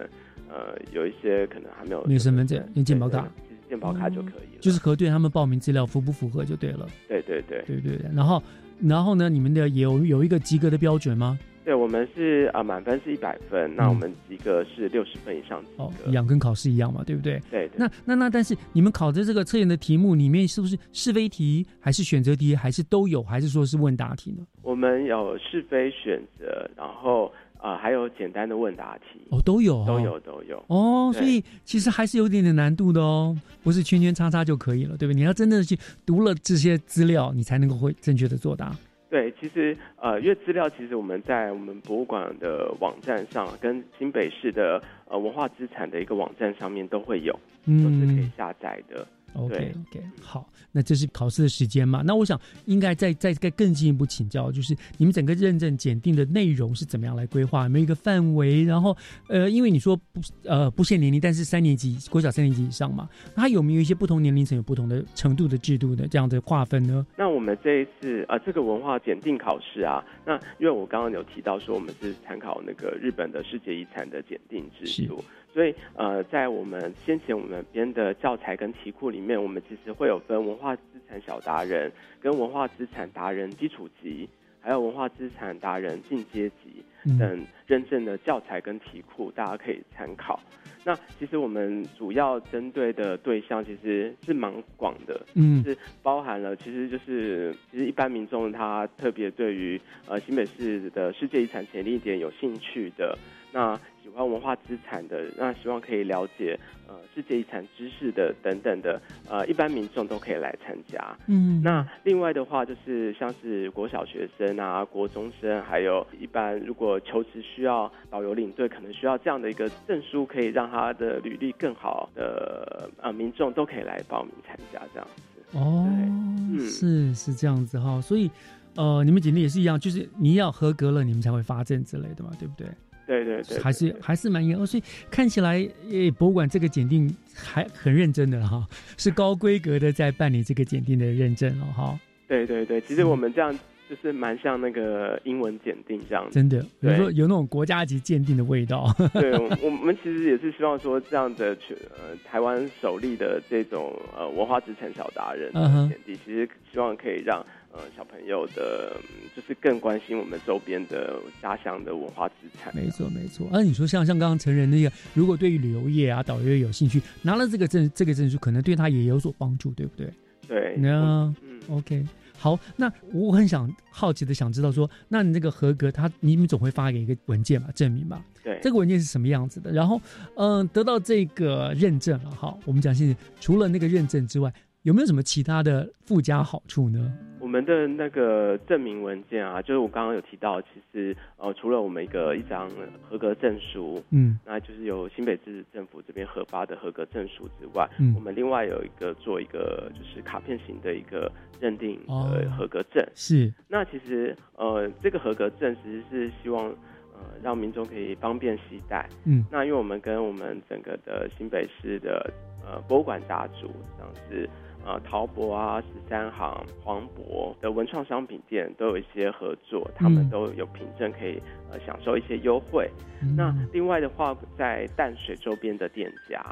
[0.52, 3.26] 呃有一些可能还没有没有身份证，用健保卡。
[3.68, 6.86] 健保卡就可以了，就是核对他们报名资料符不符合就对了。
[7.08, 8.10] 对对对，对对对。
[8.14, 8.42] 然后，
[8.78, 9.30] 然后呢？
[9.30, 11.38] 你们的有有一个及格的标准吗？
[11.64, 15.84] 对，我们是啊，满分是一百分，那我们及格是六十分以上及格。
[15.84, 17.40] 哦，一样跟考试一样嘛，对不对？
[17.50, 17.70] 对。
[17.74, 24.44] 那那那，但是你们考的这个测验的题目里面，是不是是非题，还是选择题，还是都有，还是说是问答题呢？
[24.60, 27.32] 我们有是非选择，然后。
[27.62, 35.14] 啊、呃，还有简单的问答题哦，都有、哦，都有，都有哦，所以其实还是有点点难度的哦，不是圈圈叉叉就可以了，对不对？
[35.14, 38.74] 你要真的去读了这些资料，你才能够会正确的作答。
[39.08, 49.06] 对，其实呃，因为资料其实我们在我们博物馆的网站上，跟新北市的呃文化资产的一个网站上面都会有，嗯，都是可以下载的。
[49.34, 52.02] OK OK，好，那这是考试的时间嘛？
[52.04, 57.64] 那我想应该再再再更进一步请教，就是你们整个认证检定的内容是怎么样来规划？
[57.64, 58.64] 有没有一个范围？
[58.64, 58.96] 然后
[59.28, 67.06] 呃，因为你说不呃不限年龄，但是三年级国小三年级以上嘛，那它有没有一些不同年龄层有不同的程度的制度的这样的划分呢？
[67.16, 75.24] 那我们这一次呃这个文化检定考试啊，那因为我刚刚有提到说我们是参考那个日本的世界遗产的检定制度。
[75.54, 84.28] 所以，呃，在我们先前我们编的教材跟题库里面，我们其实会有分文化资产小达人跟文化资产达人基础级，
[84.60, 86.84] 还有文化资产达人进阶级
[87.18, 90.40] 等认证的教材跟题库，大家可以参考。
[90.84, 103.16] 那其实我们主要针对的对象其实是蛮广的，嗯，是包含了，其实就是其实一般民众他特别对于呃新北市的世界遗产潜力点有兴趣的，
[103.52, 125.58] 那喜欢文化资产的，那希望可以了解呃世界遗产知识的等等的，呃一般民众都可以来参加，嗯，那另外的话就是像是国小学生啊、国中生，还有一般如果求职需要导游领队，可能需要这样的一个证书，可以让他的履历更好的呃民众都可以来报名参加这样子。
[125.58, 128.30] 哦，嗯是是这样子哈，所以
[128.76, 132.66] 呃你们简历也是一样，就是你要合格了，你们才会发证之类的嘛，对不对？
[133.06, 141.98] 对对对，还是还是蛮严哦，所以看起来，诶，博物馆这个检定还很认真的哈，是高规格的在办理这个检定的认证了哈。
[142.28, 143.52] 对对对，其实我们这样
[143.90, 148.94] 就是蛮像那个英文检定这样，真的，比如说有那种国家级鉴定的味道。
[149.12, 157.44] 对，我 们其实也是希望说这样的全呃台湾首例的这种呃文化资产小达人的检定，其实希望可以让。
[157.74, 158.94] 呃，小朋友的，
[159.34, 162.74] 就是更关心我们周边的家乡的文化资产。
[162.76, 163.48] 没错，没错。
[163.50, 170.12] 而你说像像刚刚成人那个，如果对于旅游业啊、导游有兴趣，拿了这个证，这个证书可能对他也有所帮助，对不对？
[170.46, 170.76] 对。
[170.76, 172.04] 那嗯，OK，
[172.36, 172.58] 好。
[172.76, 178.22] 那我很想好奇的想知道说，那你这个合格，他你们总会发给一个文件嘛，证明嘛？
[178.44, 178.58] 对。
[178.62, 179.72] 这个文件是什么样子的？
[179.72, 179.98] 然后，
[180.36, 184.52] 嗯，得到这个认证了，哈，我们讲现在除了那个认证之外。
[184.82, 187.12] 有没有什么其他的附加好处呢？
[187.38, 192.70] 我们的那个证明文件啊，就是我刚刚有提到，其实呃，除了我们一个一张
[193.08, 201.30] 合格证书，嗯，那就是由新北市政府这边核发的合格证书之外，嗯，我们另外有一个做一个就是卡片型的一个
[201.60, 203.04] 认定的合格证。
[203.14, 203.52] 是。
[203.68, 206.66] 那其实呃，这个合格证其实是希望
[207.12, 209.08] 呃让民众可以方便携带。
[209.24, 209.44] 嗯。
[209.50, 212.32] 那因为我们跟我们整个的新北市的
[212.64, 214.48] 呃博物馆家族，像是。
[214.84, 222.90] 呃，陶博啊，十三行、黄博的文创商品店都有一些合作，他们都有凭证可以呃享受一些优惠。
[223.36, 226.44] 那另外的话，在淡水周边的店家，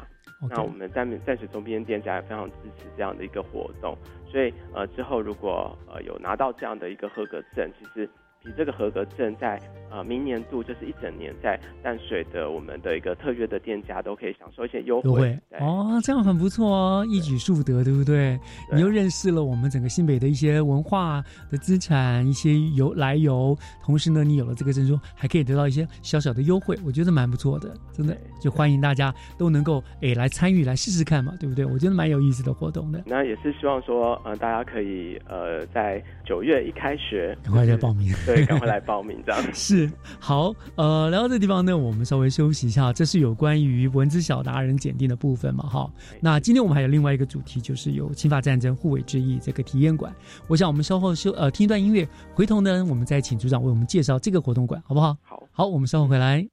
[0.49, 3.97] 那我们在淡水周边店家也非常支持这样的一个活动，
[4.31, 8.09] 所以呃之后如果呃有拿到这样的一个合格证，其实。
[8.43, 9.59] 凭这个合格证，在
[9.91, 15.37] 呃明年度就是一整年，在淡水的我们的一个特约的店家都可以享受一些优惠。
[15.59, 18.39] 哦，这样很不错哦，一举数得，对不对？
[18.73, 28.17] 你又认识了我们整个新北的一些文化的资产，一些由来由，同时呢，你有了这个证书，还可以得到一些小小的优惠，我觉得蛮不错的，真的。
[28.41, 31.63] 就欢迎大家都能够诶来参与来试试看嘛，对不对？
[31.63, 33.03] 我觉得蛮有意思的活动的。
[33.05, 38.11] 那也是希望说，呃，大家可以呃在九月一开学，赶快来报名。
[38.35, 40.53] 对，赶快来报名，这样 是好。
[40.75, 42.91] 呃，来到这地方呢，我们稍微休息一下。
[42.93, 45.63] 这是有关于文字小达人检定的部分嘛？
[45.65, 45.91] 哈。
[46.19, 50.13] 那今天我们还有另外一个主题，就是有侵法战争护卫之意这个体验馆。
[50.47, 55.15] 我想我们稍后休呃听一段音乐，回头呢，我们再请组长为我们介绍这个活动馆，好不好？
[55.23, 56.47] 好，好，我们稍后回来。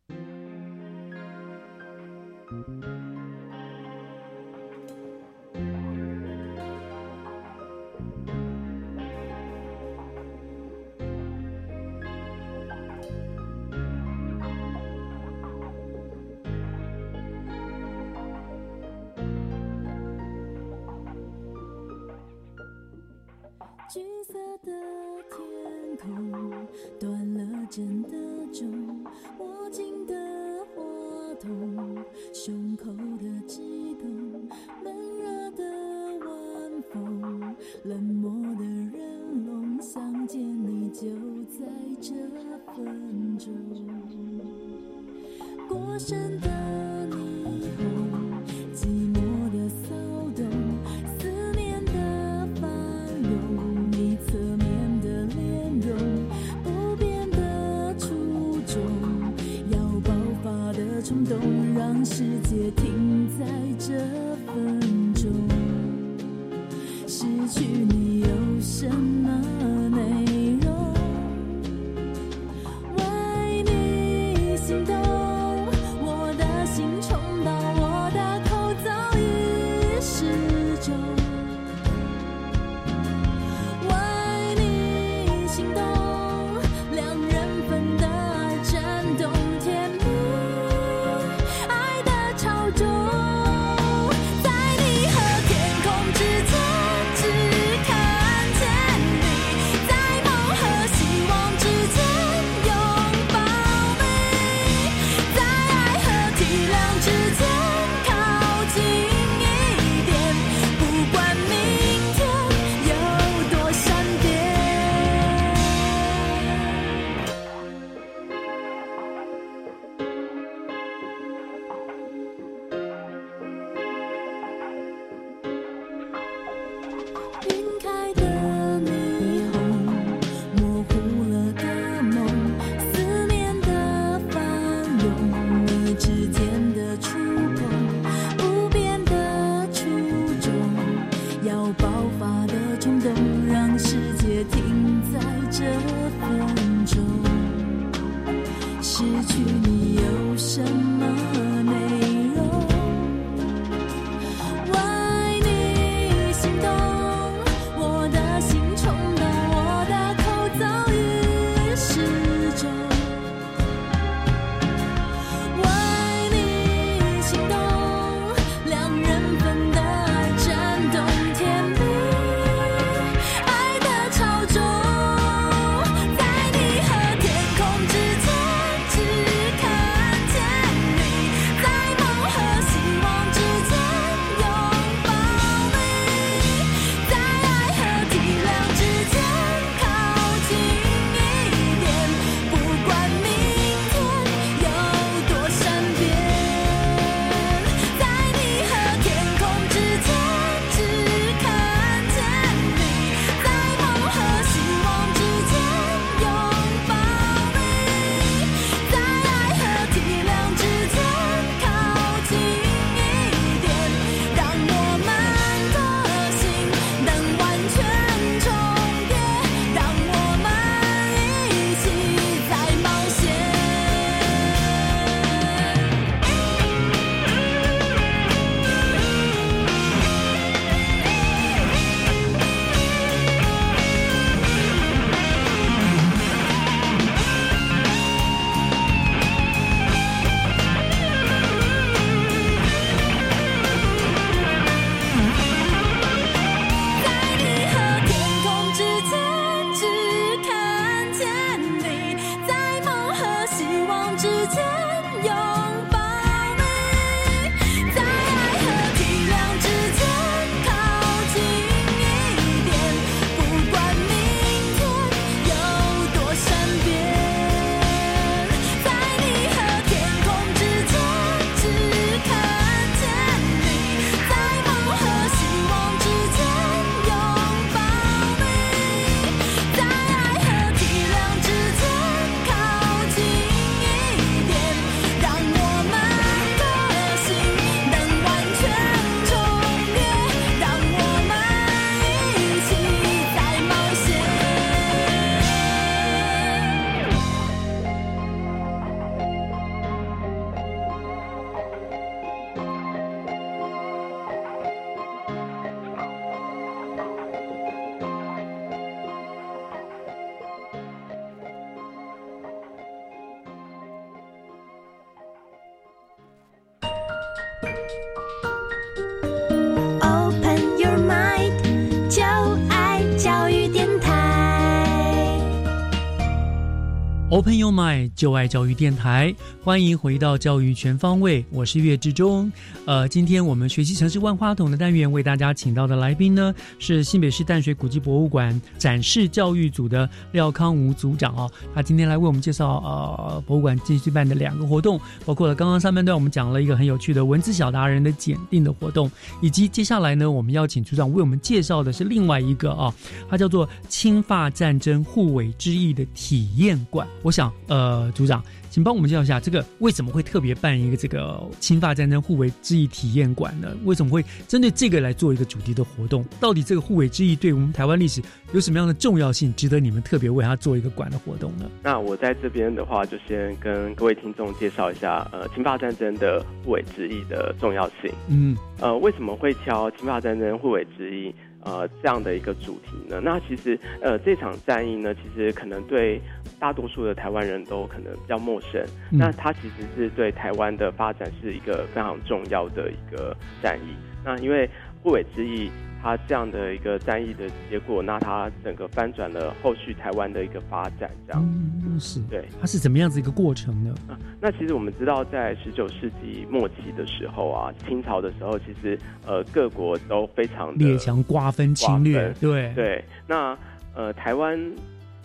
[327.39, 329.33] Open Your Mind，就爱教育电台，
[329.63, 332.51] 欢迎回到教育全方位，我是岳志忠。
[332.85, 341.49] 呃，今天我们学习城市万花筒的单元，为大家请到的来宾呢是新北市淡水古迹博物馆展示教育组的廖康武组长啊。
[341.73, 349.09] 他今天来为我们介绍呃博物馆继续办的两个活动，包括了刚刚上半段我们讲了一个很有趣的文字小达人的检定的活动，
[349.41, 352.93] 以及接下来呢我们邀请组长为我们介绍的是另外一个啊，
[353.31, 357.07] 它叫做侵发战争护卫之役的体验馆。
[357.29, 363.69] 我想，呃，组长，请帮我们介绍一下，这个为什么会特别办一个这个侵法战争互为之意体验馆呢？
[363.85, 366.25] 为什么会针对这个来做一个主题的活动？
[366.41, 368.23] 到底这个互为之意对我们台湾历史
[368.55, 371.71] 有什么样的重要性，值得你们特别为它做一个馆的活动呢？
[371.83, 378.11] 那我在这边的话，就先跟各位听众介绍一下，呃，侵法战争的互为之意的重要性。
[378.29, 381.35] 嗯，呃，为什么会挑侵法战争互为之役？
[381.69, 386.21] 呃，这样的一个主题呢，那其实呃，这场战役呢，其实可能对
[386.59, 388.83] 大多数的台湾人都可能比较陌生。
[389.11, 393.95] 那它其实是对台湾的发展是一个非常重要的一个战役。
[394.25, 394.69] 那因为
[395.03, 395.71] 顾伟之役。
[396.03, 403.95] 它这样的一个战役的结果，那他整个翻转了后续台湾的一个发展，这样嗯是对，它是怎么样子一个过程呢？
[404.09, 413.59] 啊，那其实我们知道，在十九世纪末期的时候啊，清朝的时候，其实呃各国都非常列强瓜分侵略，对对，那
[413.95, 414.59] 呃台湾。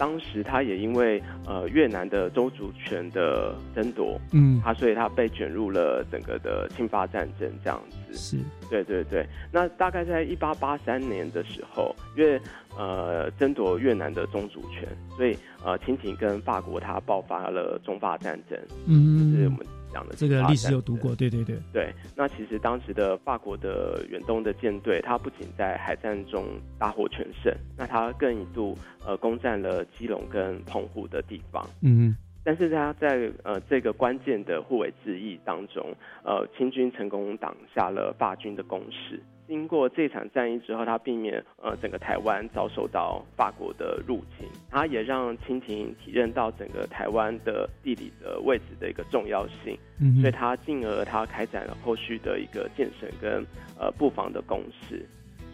[0.03, 8.17] 当时他也因为呃越南的州主权的争夺，嗯，他所以他被卷入了整个的侵华战争这样子。
[8.17, 8.37] 是，
[8.69, 9.25] 对对对。
[9.49, 12.37] 那大概在一八八三年的时候，因为
[12.77, 14.85] 呃争夺越南的宗主权，
[15.15, 18.59] 所以呃清廷跟法国他爆发了中法战争。
[18.85, 19.65] 嗯，就是我们。
[19.93, 21.93] 讲的这个历史有读过，对对对对。
[22.15, 26.43] 那其实当时的法国的远东的舰队，它不仅在海战中
[26.79, 28.75] 大获全胜，那它更一度
[29.05, 31.63] 呃攻占了基隆跟澎湖的地方。
[31.81, 39.21] 嗯，但是它在呃这个关键的护卫之役当中，呃清军成功挡下了法军的攻势。
[39.47, 53.45] 经过这场战役之后，他避免呃整个台湾遭受到法国的入侵，他也让清廷体认到整个台湾的地理的位置的一个重要性，嗯，所以他进而他开展了后续的一个建省跟
[53.77, 55.05] 呃布防的攻势，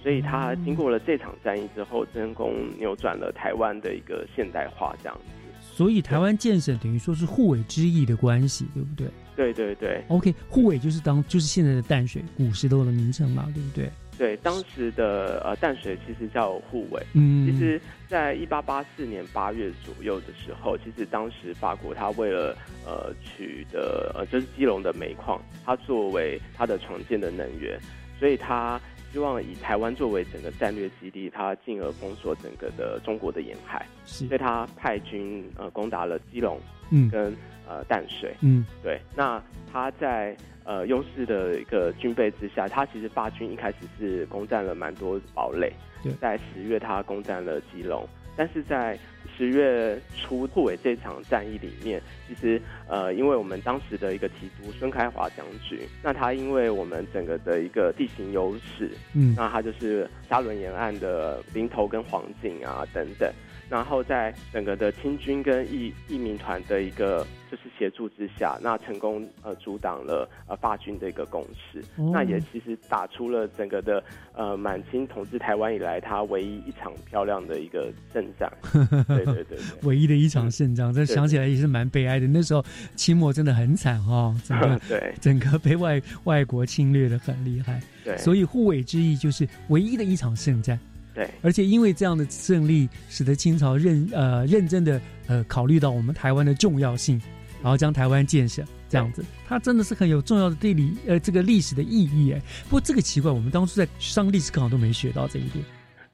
[0.04, 5.24] 所以他经过了这场战役之后，成功扭转了台湾的一个现代化这样子。
[5.62, 9.08] 所以台湾建省等于说是互为之役的关系，对不对？
[9.40, 13.90] 对对对，OK，护卫就是当就是现在的淡水古石头的名称嘛，对不对？
[14.18, 17.02] 对，当时的呃淡水其实叫护卫。
[17.14, 17.80] 嗯，其实，
[18.10, 22.54] 在一八八四年八月左右的时候，其实当时法国他为了
[22.86, 27.80] 呃取得呃就是基隆的煤矿，它作为它的重建的能源，
[28.20, 28.78] 所以他
[29.12, 36.60] 希望以台湾作为整个战略基地，他进而封锁整个的中国的沿海，所以他派军呃攻打了基隆，
[36.92, 37.36] 嗯，跟。
[37.72, 39.40] 呃，淡水，嗯，对，那
[39.72, 48.98] 他在呃优势的一个军备之下，他其实法军一开始是攻占了蛮多堡垒，对，在十月他攻占了基隆，但是在
[49.40, 63.32] 十月初护卫这场战役里面，其实呃，因为我们当时的一个提督孙开华将军，那他因为我们整个的一个地形优势，嗯，那他就是沙伦沿岸的林头跟黄景啊等等。
[63.70, 74.04] 然后在整个的清军跟义义民团的一个就是协助之下，那成功呃阻挡了呃法军的一个攻势，那也其实打出了整个的
[74.34, 78.52] 呃满清统治台湾以来他唯一一场漂亮的一个胜仗。
[79.08, 82.28] 对对对，唯一的一场胜仗，这想起来也是蛮悲哀的。
[82.28, 82.66] 那时候
[82.96, 87.80] 清末真的很惨哈， 整个对整个被外外国侵略的很厉害。
[88.04, 90.80] 对，所以护卫之役就是唯一的一场胜战。
[91.20, 97.22] 对，而且因为这样的胜利，使得清朝认呃认真的呃考虑到我们台湾的重要性，
[97.62, 102.42] 然后将台湾建设这样子，它真的是很有重要的地理呃这个历史的意义哎。
[102.64, 105.66] 不过这个奇怪，我们当初在上历史课上都没学到这一点。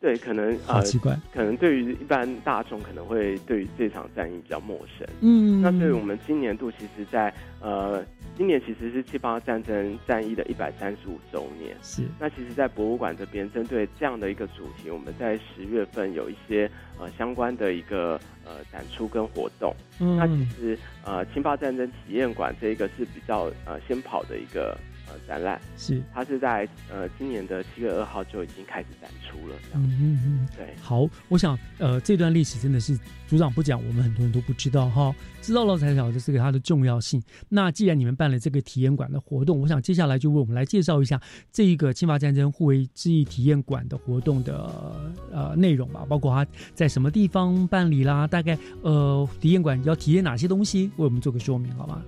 [0.05, 5.07] 对，可能好奇怪，可能对于一般大众可能会对于这场战役比较陌生。
[5.21, 8.05] 嗯，那所以我们今年度，其实，在呃。
[8.37, 11.73] 今年其实是七八战争战役的一百三十五周年。
[11.81, 12.03] 是。
[12.19, 19.73] 那其实，在博物馆这边，针对这样的一个主题，我们在十月份有一些呃相关的一个呃展出跟活动。
[20.01, 20.17] 嗯。
[20.17, 24.77] 那其实呃，侵华战争体验馆这一个是比较呃先跑的一个
[25.15, 30.73] 呃展览，是它是在呃今年的七月二号就已经开始展出了，嗯嗯嗯，对。
[30.81, 32.97] 好，我想呃这段历史真的是
[33.27, 37.21] 组长不讲，我们很多人都不知道哈，知道了才晓得这个它的重要性。
[37.49, 41.19] 那既然你们办了这个体验馆的活动，我想接下来就为我们来介绍一下
[41.51, 52.01] 这一个侵华战争互为之役体验馆的活动的呃内容吧，包括它在什么地方办理啦，大概呃体验馆要体验哪些东西，为我们做个说明好吗？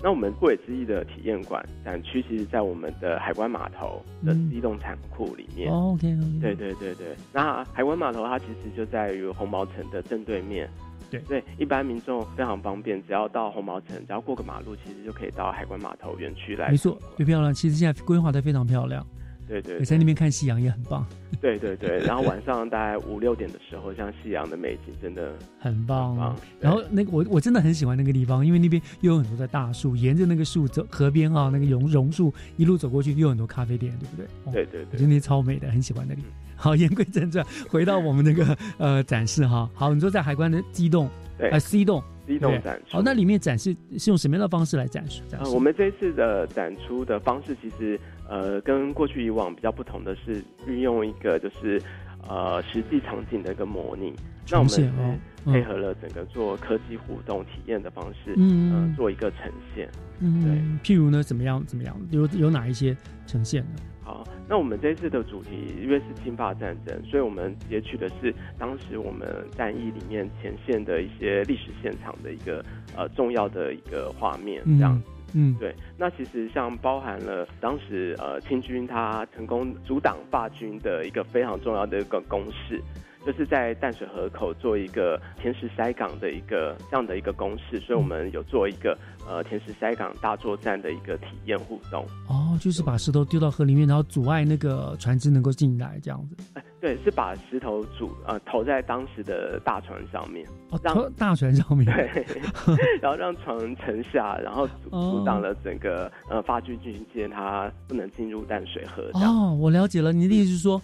[0.00, 5.70] 好，那我们顾尾之翼的体验馆展区，其实在我们的海关码头的嗯机动仓库里面。
[5.70, 6.16] 哦对
[6.54, 10.68] 对对对，那海关码头它其实就在于红毛城的正对面。
[11.10, 16.70] 对对，一般民众非常方便，只要到红毛城，只要过个马路，其实就可以到海关码头园区来。
[16.70, 17.52] 没错，最漂亮。
[17.52, 19.04] 其实现在规划的非常漂亮。
[19.50, 21.04] 对对对，在那边看夕阳也很棒。
[21.42, 26.16] 对对对，然后晚上大概五六点的时候，像夕阳的美景真的很棒。
[26.16, 34.26] 棒然后那个我我真的很喜欢那个地方，因为那边又有很多的大树，沿着那个树走河边啊，那个榕榕树一路走过去，又有很多咖啡店，对不对？
[34.44, 36.22] 哦对对对，我觉得那超美的，很喜欢那里。
[36.54, 39.68] 好，言归正传，回到我们那个呃展示哈。
[39.72, 45.22] 好，你说在海关的机动，对呃 C 栋 C 栋展出好，那里面展示是用什么样的方式来展示？
[45.26, 45.54] 展呃，示？
[45.54, 47.98] 我们这次的展出的方式，其实
[48.30, 51.82] 呃跟过去以往比较不同的是，运用一个就是
[52.26, 54.14] 呃实际场景的一个模拟。
[54.50, 59.88] 那我们配合了整个做科技互动体验的方式，嗯呃做一个呈现。
[60.20, 60.50] 嗯，对
[60.82, 61.64] 譬如呢，怎么样？
[61.66, 61.96] 怎么样？
[62.10, 63.80] 有有哪一些呈现呢？
[64.02, 65.50] 好，那我们这次的主题
[65.80, 72.64] 因为是侵霸战争，所以我们截取的是当时我们战役里面前线的一些历史现场的一个
[72.96, 75.08] 呃重要的一个画面，这样子。
[75.34, 82.82] 嗯，对，那其实像包含了当时呃清军他成功阻挡法军的一个非常重要的一个攻势，
[83.24, 88.96] 就是在淡水河口做一个填石塞港的一个这样的一个攻势，所以我们有做一个
[89.28, 92.04] 呃填石塞港大作战的一个体验互动。
[92.28, 96.36] 哦，就是把石头丢到河里面，然后阻碍那个船只能够进来，这样子。
[96.80, 101.84] 哎，对，是把石头煮呃投在当时的大船上面，哦，让大船上面。
[101.84, 102.26] 对，
[103.00, 109.10] 然后让船沉下，然后阻哦阻挡了整个呃法军军舰它不能进入淡水河。
[109.14, 110.80] 哦，我了解了，你的意思是说，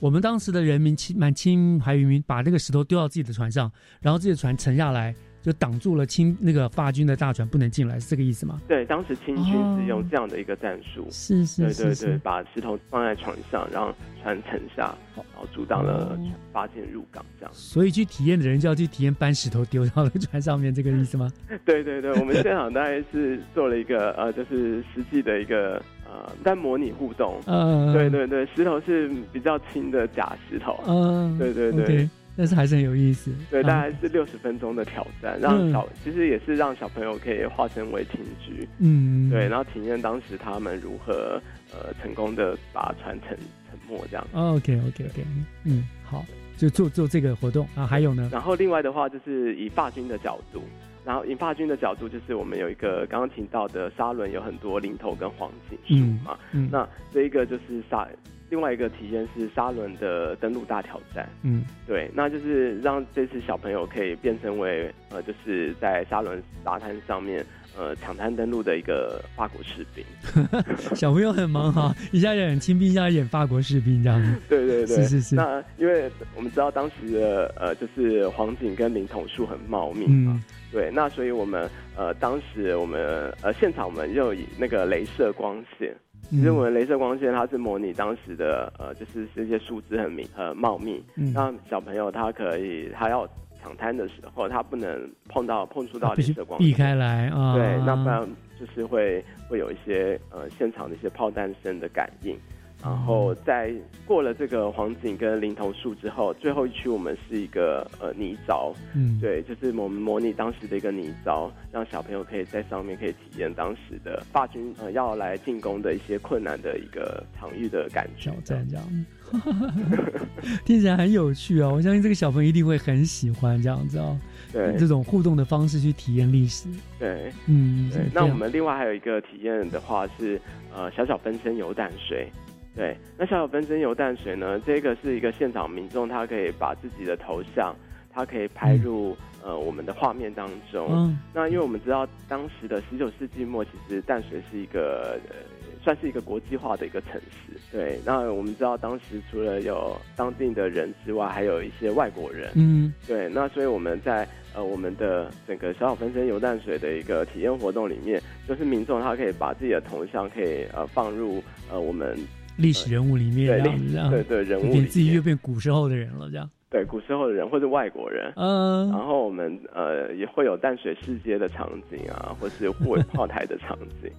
[0.00, 3.70] 我们当时的人民亲满清海渔民把那个石头丢到自己的船上，
[4.00, 8.60] 然后自己的船沉下来，就挡住了清那个法军的大船不能进来，是这个意思吗？
[8.68, 16.18] 对，当时清军哦是用这样的一个战术，是是对对对，把石头放在船上，让船沉下，然后阻挡了哦
[16.52, 17.54] 法舰入港，这样。
[17.54, 21.30] 所以去体验的人就要去体验搬石头丢到了船上面，这个意思吗？
[21.64, 27.40] 对对对，我们现场大概是做了一个呃，就是实际的一个呃，在模拟互动。
[27.46, 30.78] 嗯对对对，石头是比较轻的假石头。
[30.86, 32.08] 嗯，对对对
[32.38, 33.32] 但是还是很有意思。
[33.50, 43.36] 对，啊大概是六十分钟的挑战，让嗯小、其实也是让小朋友可以化身为听局，嗯对，然后体验当时他们如何呃成功的把船沉
[43.68, 44.24] 沉没这样。
[44.32, 45.24] OK OK OK，
[45.64, 46.24] 嗯，好，
[46.56, 48.28] 就做做这个活动啊，还有呢？
[48.32, 50.62] 然后另外的话就是以霸军的角度，
[51.04, 58.06] 然后以发军的角度就是我们有一个刚刚提到的沙轮有很多零头跟黄金树嘛，嗯嗯那这一个就是沙。
[58.50, 67.44] 另外一个体验是沙轮的登陆大挑战，嗯，对，那就是让这次小朋友可以变成为呃，就是在沙轮沙滩上面
[67.76, 70.04] 呃抢滩登陆的一个法国士兵。
[70.96, 74.40] 小朋友很忙哈，一下演清兵，一下演法国士兵这样子。
[74.48, 75.34] 对对对，是是是。
[75.34, 80.42] 那因为我们知道当时的呃，就是黄景跟林桐树很茂密嘛，嗯
[80.72, 83.00] 对，那所以我们呃，当时我们
[83.42, 85.94] 呃现场我们又以那个镭射光线。
[86.30, 93.26] 其实我们镭射光线它是模拟当时的呃，就是这些树枝很密很茂密，嗯那小朋友他可以他要
[93.62, 97.54] 抢滩的时候，他不能碰到碰触到镭射光线，避开来啊。
[97.54, 98.28] 对，那不然
[98.60, 102.36] 就是会会有一些呃现场的一些炮弹声的感应。
[102.80, 103.72] 然后在
[104.06, 118.30] 过了这个黄景跟林头树之后，最后一区我们是一个呃泥沼，嗯对，就是我们模拟当时的一个泥沼，让小朋友可以在上面可以体验当时的法军呃要来进攻的一些困难的一个场域的感觉。
[118.30, 119.04] 挑战这样，
[120.64, 121.72] 听起来很有趣哦。
[121.74, 124.16] 我相信这个小朋友一定会很喜欢这样子哦。
[124.52, 126.68] 对这种互动的方式去体验历史。
[126.98, 130.40] 对，嗯，对那我们另外还有一个体验的话是
[130.74, 132.30] 呃小小分身游淡水。
[132.78, 134.62] 对，那小小分身游淡水呢？
[134.64, 137.74] 这个是一个现场民众，他可以把自己的头像，
[138.12, 140.86] 他可以拍入、呃我们的画面当中。
[140.92, 145.34] 嗯那因为我们知道当时的十九世纪末，其实淡水是一个呃
[145.82, 147.58] 算是一个国际化的一个城市。
[147.72, 152.48] 对，那我们知道当时除了有当地的人之外，还有一些外国人。
[152.54, 154.24] 嗯，对，那所以我们在
[154.54, 162.16] 呃我们的整个小小分身游淡水的一个体验活动里面，就是民众他可以把自己的头像可以呃放入呃我们
[162.58, 166.50] 历史人物里面，对这样对对人物里变面自己又变古时候的人了，这样。
[166.70, 174.10] 对古时候的人或者外国人，嗯，然后我们呃也会有淡水世界的场景啊，或是护卫 炮台的场景，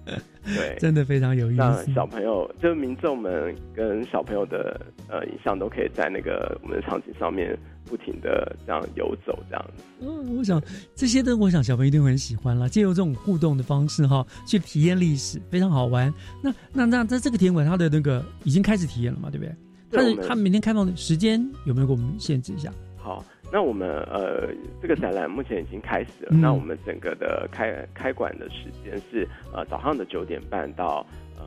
[0.44, 1.92] 对，真的非常有意让思。
[1.92, 9.84] 小朋友就是民众们跟小朋友的呃影像都可以在那个我们的场景上面不停的这样游走这样子。
[10.00, 10.60] 嗯，我想
[10.96, 12.66] 这些的，我想小朋友一定会很喜欢啦。
[12.66, 16.12] 借由这种互动的方式哈，去体验历史，非常好玩。
[16.42, 19.54] 那那那在这个体验馆，它的那个已经开始体验了嘛，对不对？
[19.90, 22.72] 它对我们的它明天开放的时间有没有给我们限制一下？
[22.96, 24.48] 好，那我们呃
[24.80, 31.04] 这个展览目前已经开始了，嗯那我们整个的开开馆的时间是呃早上的九点半到
[31.36, 31.44] 呃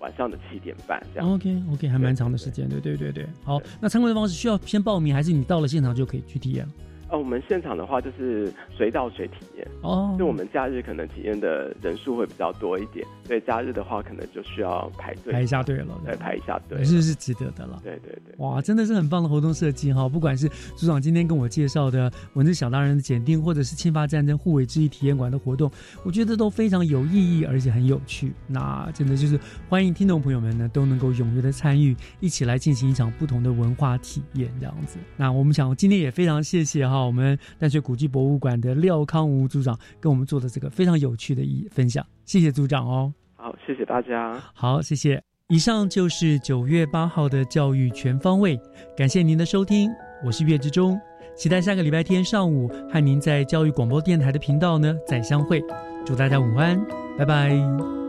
[0.00, 1.32] 晚上的七点半这样。
[1.32, 3.26] OK OK，还蛮长的时间，对对对对。
[3.44, 6.72] 好，那参观的方式需要先报名，还是你到了现场就可以去体验了？
[7.10, 9.66] 呃，我们现场的话就是随到随体验。
[9.82, 17.80] 哦就我们假日可能体验的人数会比较多一点，所以假日的话可能就需要排队排一下队了，对，排一下队，是是值得的了。
[17.82, 18.34] 对对对。
[18.38, 20.08] 哇，真的是很棒的活动设计哈！
[20.08, 25.70] 不管是组长今天跟我介绍的文字小大人的检定，或者是侵发战争互为之一体验馆的活动，
[26.04, 28.32] 我觉得都非常有意义，而且很有趣。
[28.46, 29.38] 那真的就是
[29.68, 34.98] 欢迎听众朋友们呢都能够踊跃的参与，一起来进行一场不同的文化体验这样子。
[35.16, 43.12] 那我们想今天也非常谢谢哈我们淡水古迹博物馆的廖康武组长跟我们做的这个非常有趣的一分享，谢谢组长哦。
[43.36, 44.40] 好，谢谢大家。
[44.54, 45.22] 好，谢谢。
[45.48, 48.58] 以上就是九月八号的教育全方位，
[48.96, 49.90] 感谢您的收听，
[50.22, 51.00] 我是岳志忠，
[51.34, 55.62] 期待下个礼拜天上午和您在教育广播电台的频道呢再相会，
[56.04, 56.78] 祝大家午安，
[57.16, 58.07] 拜拜。